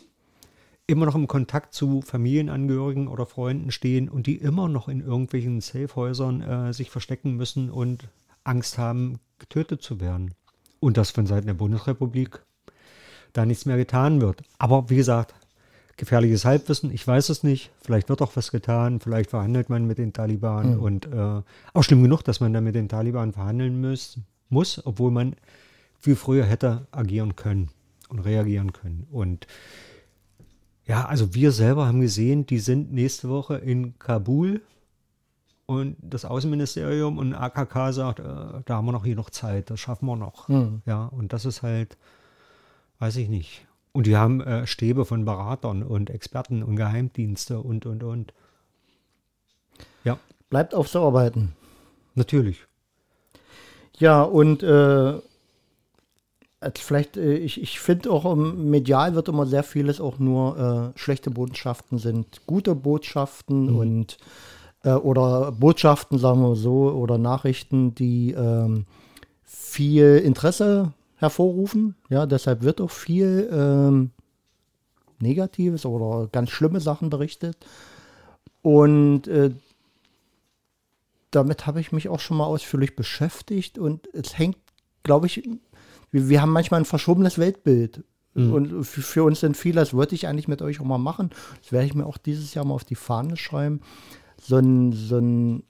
[0.86, 5.62] immer noch im Kontakt zu Familienangehörigen oder Freunden stehen und die immer noch in irgendwelchen
[5.62, 8.10] Safehäusern äh, sich verstecken müssen und
[8.44, 10.34] Angst haben, getötet zu werden.
[10.80, 12.44] Und das von Seiten der Bundesrepublik
[13.34, 14.42] da nichts mehr getan wird.
[14.58, 15.34] Aber wie gesagt,
[15.98, 17.72] gefährliches Halbwissen, ich weiß es nicht.
[17.82, 21.42] Vielleicht wird auch was getan, vielleicht verhandelt man mit den Taliban und äh,
[21.74, 24.18] auch schlimm genug, dass man da mit den Taliban verhandeln muss,
[24.50, 25.36] muss, obwohl man
[26.00, 27.70] viel früher hätte agieren können
[28.10, 29.08] und reagieren können.
[29.12, 29.48] Und
[30.86, 34.62] ja, also wir selber haben gesehen, die sind nächste Woche in Kabul
[35.72, 38.24] und das Außenministerium und AKK sagt, äh,
[38.66, 40.50] da haben wir noch hier noch Zeit, das schaffen wir noch.
[40.50, 40.82] Hm.
[40.86, 41.98] Ja, und das ist halt,
[43.00, 43.66] weiß ich nicht.
[43.94, 48.34] Und die haben äh, Stäbe von Beratern und Experten und Geheimdienste und, und, und.
[50.04, 50.18] Ja,
[50.50, 51.54] Bleibt auf so arbeiten.
[52.16, 52.66] natürlich.
[53.98, 55.20] Ja, und äh,
[56.60, 60.94] als vielleicht, äh, ich, ich finde auch im medial wird immer sehr vieles auch nur
[60.94, 64.18] äh, schlechte Botschaften sind gute Botschaften und
[64.84, 68.86] äh, oder Botschaften, sagen wir so, oder Nachrichten, die ähm,
[69.44, 71.96] viel Interesse hervorrufen.
[72.10, 74.12] Ja, deshalb wird auch viel ähm,
[75.20, 77.58] Negatives oder ganz schlimme Sachen berichtet.
[78.62, 79.52] Und äh,
[81.32, 84.58] damit habe ich mich auch schon mal ausführlich beschäftigt und es hängt,
[85.04, 85.42] glaube ich,
[86.12, 88.04] wir, wir haben manchmal ein verschobenes Weltbild.
[88.34, 91.32] Und für, für uns sind viele, das wollte ich eigentlich mit euch auch mal machen.
[91.62, 93.82] Das werde ich mir auch dieses Jahr mal auf die Fahne schreiben.
[94.44, 95.64] So ein, so ein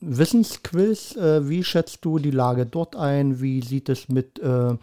[0.00, 3.40] Wissensquiz, äh, wie schätzt du die Lage dort ein?
[3.40, 4.76] Wie sieht es mit äh,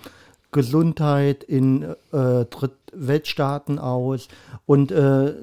[0.52, 4.28] Gesundheit in äh, Drittweltstaaten aus?
[4.68, 5.34] Und äh,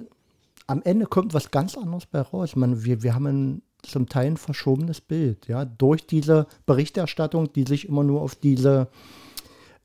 [0.69, 2.55] am Ende kommt was ganz anderes bei raus.
[2.57, 7.65] Man, wir, wir haben ein, zum Teil ein verschobenes Bild, ja, durch diese Berichterstattung, die
[7.65, 8.87] sich immer nur auf diese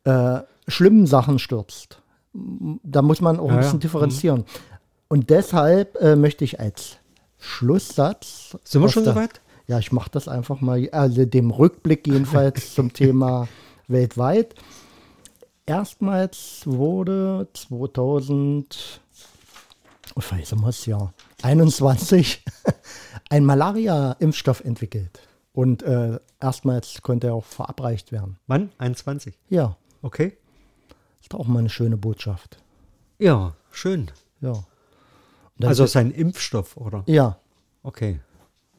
[0.03, 2.01] äh, schlimmen Sachen stürzt.
[2.31, 3.61] Da muss man auch Ja, ein ja.
[3.63, 4.45] bisschen differenzieren.
[5.07, 6.98] Und deshalb äh, möchte ich als
[7.39, 8.57] Schlusssatz.
[8.63, 9.41] Sind wir schon soweit?
[9.67, 13.47] Ja, ich mache das einfach mal, also dem Rückblick jedenfalls zum Thema
[13.87, 14.55] weltweit.
[15.65, 19.01] Erstmals wurde 2000,
[20.15, 21.13] oh, vergessen wir es ja,
[21.43, 22.43] 21
[23.29, 25.19] ein Malaria-Impfstoff entwickelt.
[25.53, 28.37] Und äh, erstmals konnte er auch verabreicht werden.
[28.47, 28.71] Wann?
[28.77, 29.35] 21.
[29.49, 30.37] Ja, Okay.
[31.21, 32.57] ist auch mal eine schöne Botschaft.
[33.17, 34.09] Ja, schön.
[34.41, 34.53] Ja.
[35.67, 37.03] Also sein Impfstoff, oder?
[37.05, 37.37] ja,
[37.83, 38.19] Okay.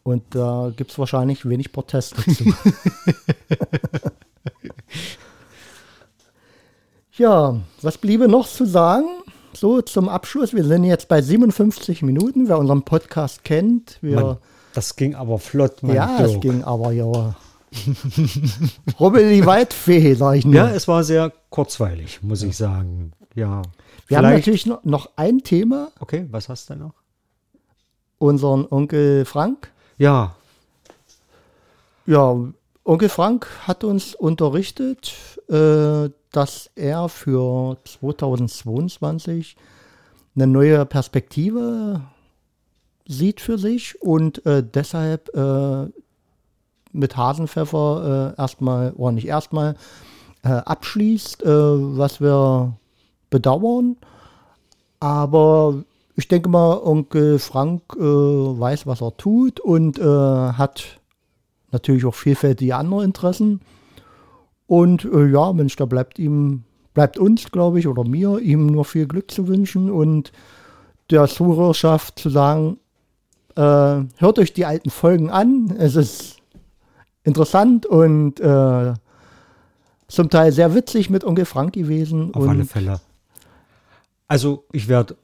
[0.02, 2.44] und da gibt es wahrscheinlich wenig Protest dazu.
[7.16, 9.06] ja, was bliebe noch zu sagen?
[9.52, 10.54] So zum Abschluss.
[10.54, 12.48] Wir sind jetzt bei 57 Minuten.
[12.48, 14.20] Wer unseren Podcast kennt, wir.
[14.20, 14.36] Mann,
[14.74, 15.96] das ging aber flott, Mann.
[15.96, 17.34] ja, es ging aber ja.
[18.98, 20.54] Rubbel die Waldfee, sag ich nur.
[20.54, 23.12] Ja, es war sehr kurzweilig, muss ich sagen.
[23.34, 23.62] Ja.
[24.10, 26.92] Wir haben Vielleicht- natürlich noch, noch ein Thema, Okay, was hast du noch?
[28.18, 29.70] unseren Onkel Frank.
[29.96, 30.34] Ja,
[32.06, 32.36] Ja,
[32.84, 35.14] Onkel Frank hat uns unterrichtet,
[35.48, 39.56] äh, dass er für 2022
[40.34, 42.00] eine neue Perspektive
[43.06, 45.86] sieht für sich und äh, deshalb äh,
[46.92, 49.76] mit Hasenpfeffer äh, erstmal, oder nicht erstmal,
[50.42, 52.72] äh, abschließt, äh, was wir
[53.30, 53.96] bedauern.
[54.98, 55.82] Aber
[56.16, 61.00] ich denke mal, Onkel Frank äh, weiß, was er tut und äh, hat
[61.72, 63.60] natürlich auch vielfältige andere Interessen.
[64.66, 66.64] Und äh, ja, Mensch, da bleibt ihm,
[66.94, 70.32] bleibt uns, glaube ich, oder mir, ihm nur viel Glück zu wünschen und
[71.10, 72.78] der Zuhörerschaft zu sagen,
[73.56, 75.74] äh, hört euch die alten Folgen an.
[75.78, 76.36] Es ist
[77.24, 78.94] interessant und äh,
[80.08, 82.34] zum Teil sehr witzig mit Onkel Frank gewesen.
[82.34, 83.00] auf alle Fälle.
[84.30, 85.16] Also ich werde,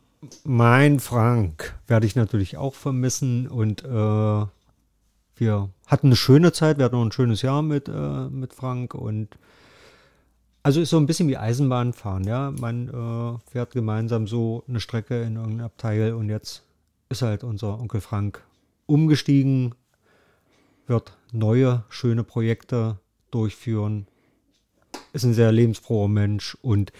[0.42, 6.86] mein Frank werde ich natürlich auch vermissen und äh, wir hatten eine schöne Zeit, wir
[6.86, 9.38] hatten noch ein schönes Jahr mit, äh, mit Frank und
[10.64, 12.50] also ist so ein bisschen wie Eisenbahn fahren, ja.
[12.50, 16.64] Man äh, fährt gemeinsam so eine Strecke in irgendeinem Abteil und jetzt
[17.08, 18.42] ist halt unser Onkel Frank
[18.86, 19.76] umgestiegen,
[20.88, 22.98] wird neue, schöne Projekte
[23.30, 24.08] durchführen,
[25.12, 26.90] ist ein sehr lebensfroher Mensch und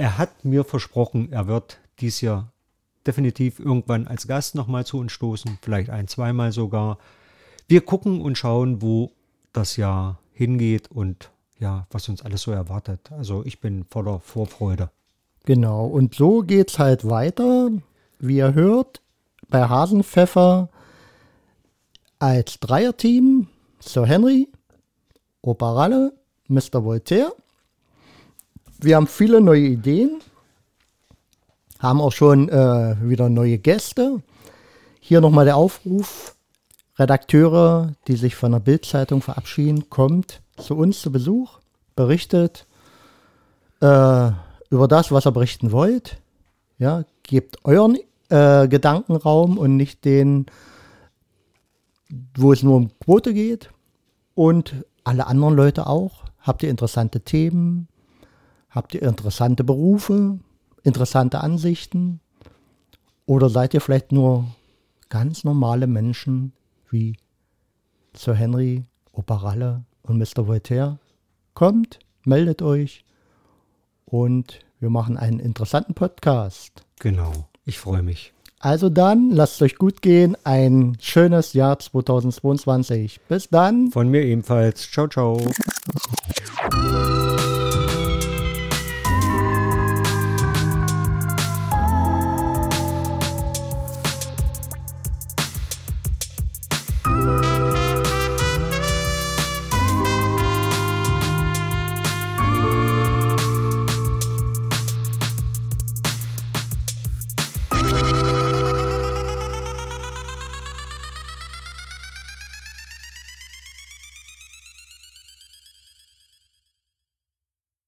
[0.00, 2.50] er hat mir versprochen, er wird dies Jahr
[3.06, 6.96] definitiv irgendwann als Gast nochmal zu uns stoßen, vielleicht ein, zweimal sogar.
[7.68, 9.12] Wir gucken und schauen, wo
[9.52, 13.12] das Jahr hingeht und ja, was uns alles so erwartet.
[13.12, 14.90] Also ich bin voller Vorfreude.
[15.44, 17.70] Genau, und so geht's halt weiter.
[18.18, 19.02] Wie ihr hört,
[19.50, 20.70] bei Hasenpfeffer
[22.18, 23.48] als Dreierteam
[23.80, 24.48] Sir Henry,
[25.42, 26.14] Opa Ralle,
[26.48, 26.84] Mr.
[26.84, 27.34] Voltaire.
[28.82, 30.22] Wir haben viele neue Ideen,
[31.80, 34.22] haben auch schon äh, wieder neue Gäste.
[35.00, 36.34] Hier nochmal der Aufruf,
[36.98, 41.58] Redakteure, die sich von der Bildzeitung verabschieden, kommt zu uns zu Besuch,
[41.94, 42.66] berichtet
[43.82, 44.30] äh,
[44.70, 46.16] über das, was ihr berichten wollt.
[46.78, 47.98] Ja, gebt euren
[48.30, 50.46] äh, Gedankenraum und nicht den,
[52.34, 53.70] wo es nur um Quote geht.
[54.34, 56.24] Und alle anderen Leute auch.
[56.38, 57.89] Habt ihr interessante Themen?
[58.70, 60.38] Habt ihr interessante Berufe?
[60.82, 62.20] Interessante Ansichten?
[63.26, 64.46] Oder seid ihr vielleicht nur
[65.08, 66.52] ganz normale Menschen
[66.88, 67.16] wie
[68.16, 70.46] Sir Henry, Operalle und Mr.
[70.46, 70.98] Voltaire.
[71.54, 73.04] Kommt, meldet euch
[74.06, 76.84] und wir machen einen interessanten Podcast.
[76.98, 77.32] Genau,
[77.64, 78.32] ich freue mich.
[78.58, 80.36] Also dann, lasst es euch gut gehen.
[80.44, 83.20] Ein schönes Jahr 2022.
[83.26, 83.90] Bis dann.
[83.90, 84.90] Von mir ebenfalls.
[84.90, 85.40] Ciao, ciao.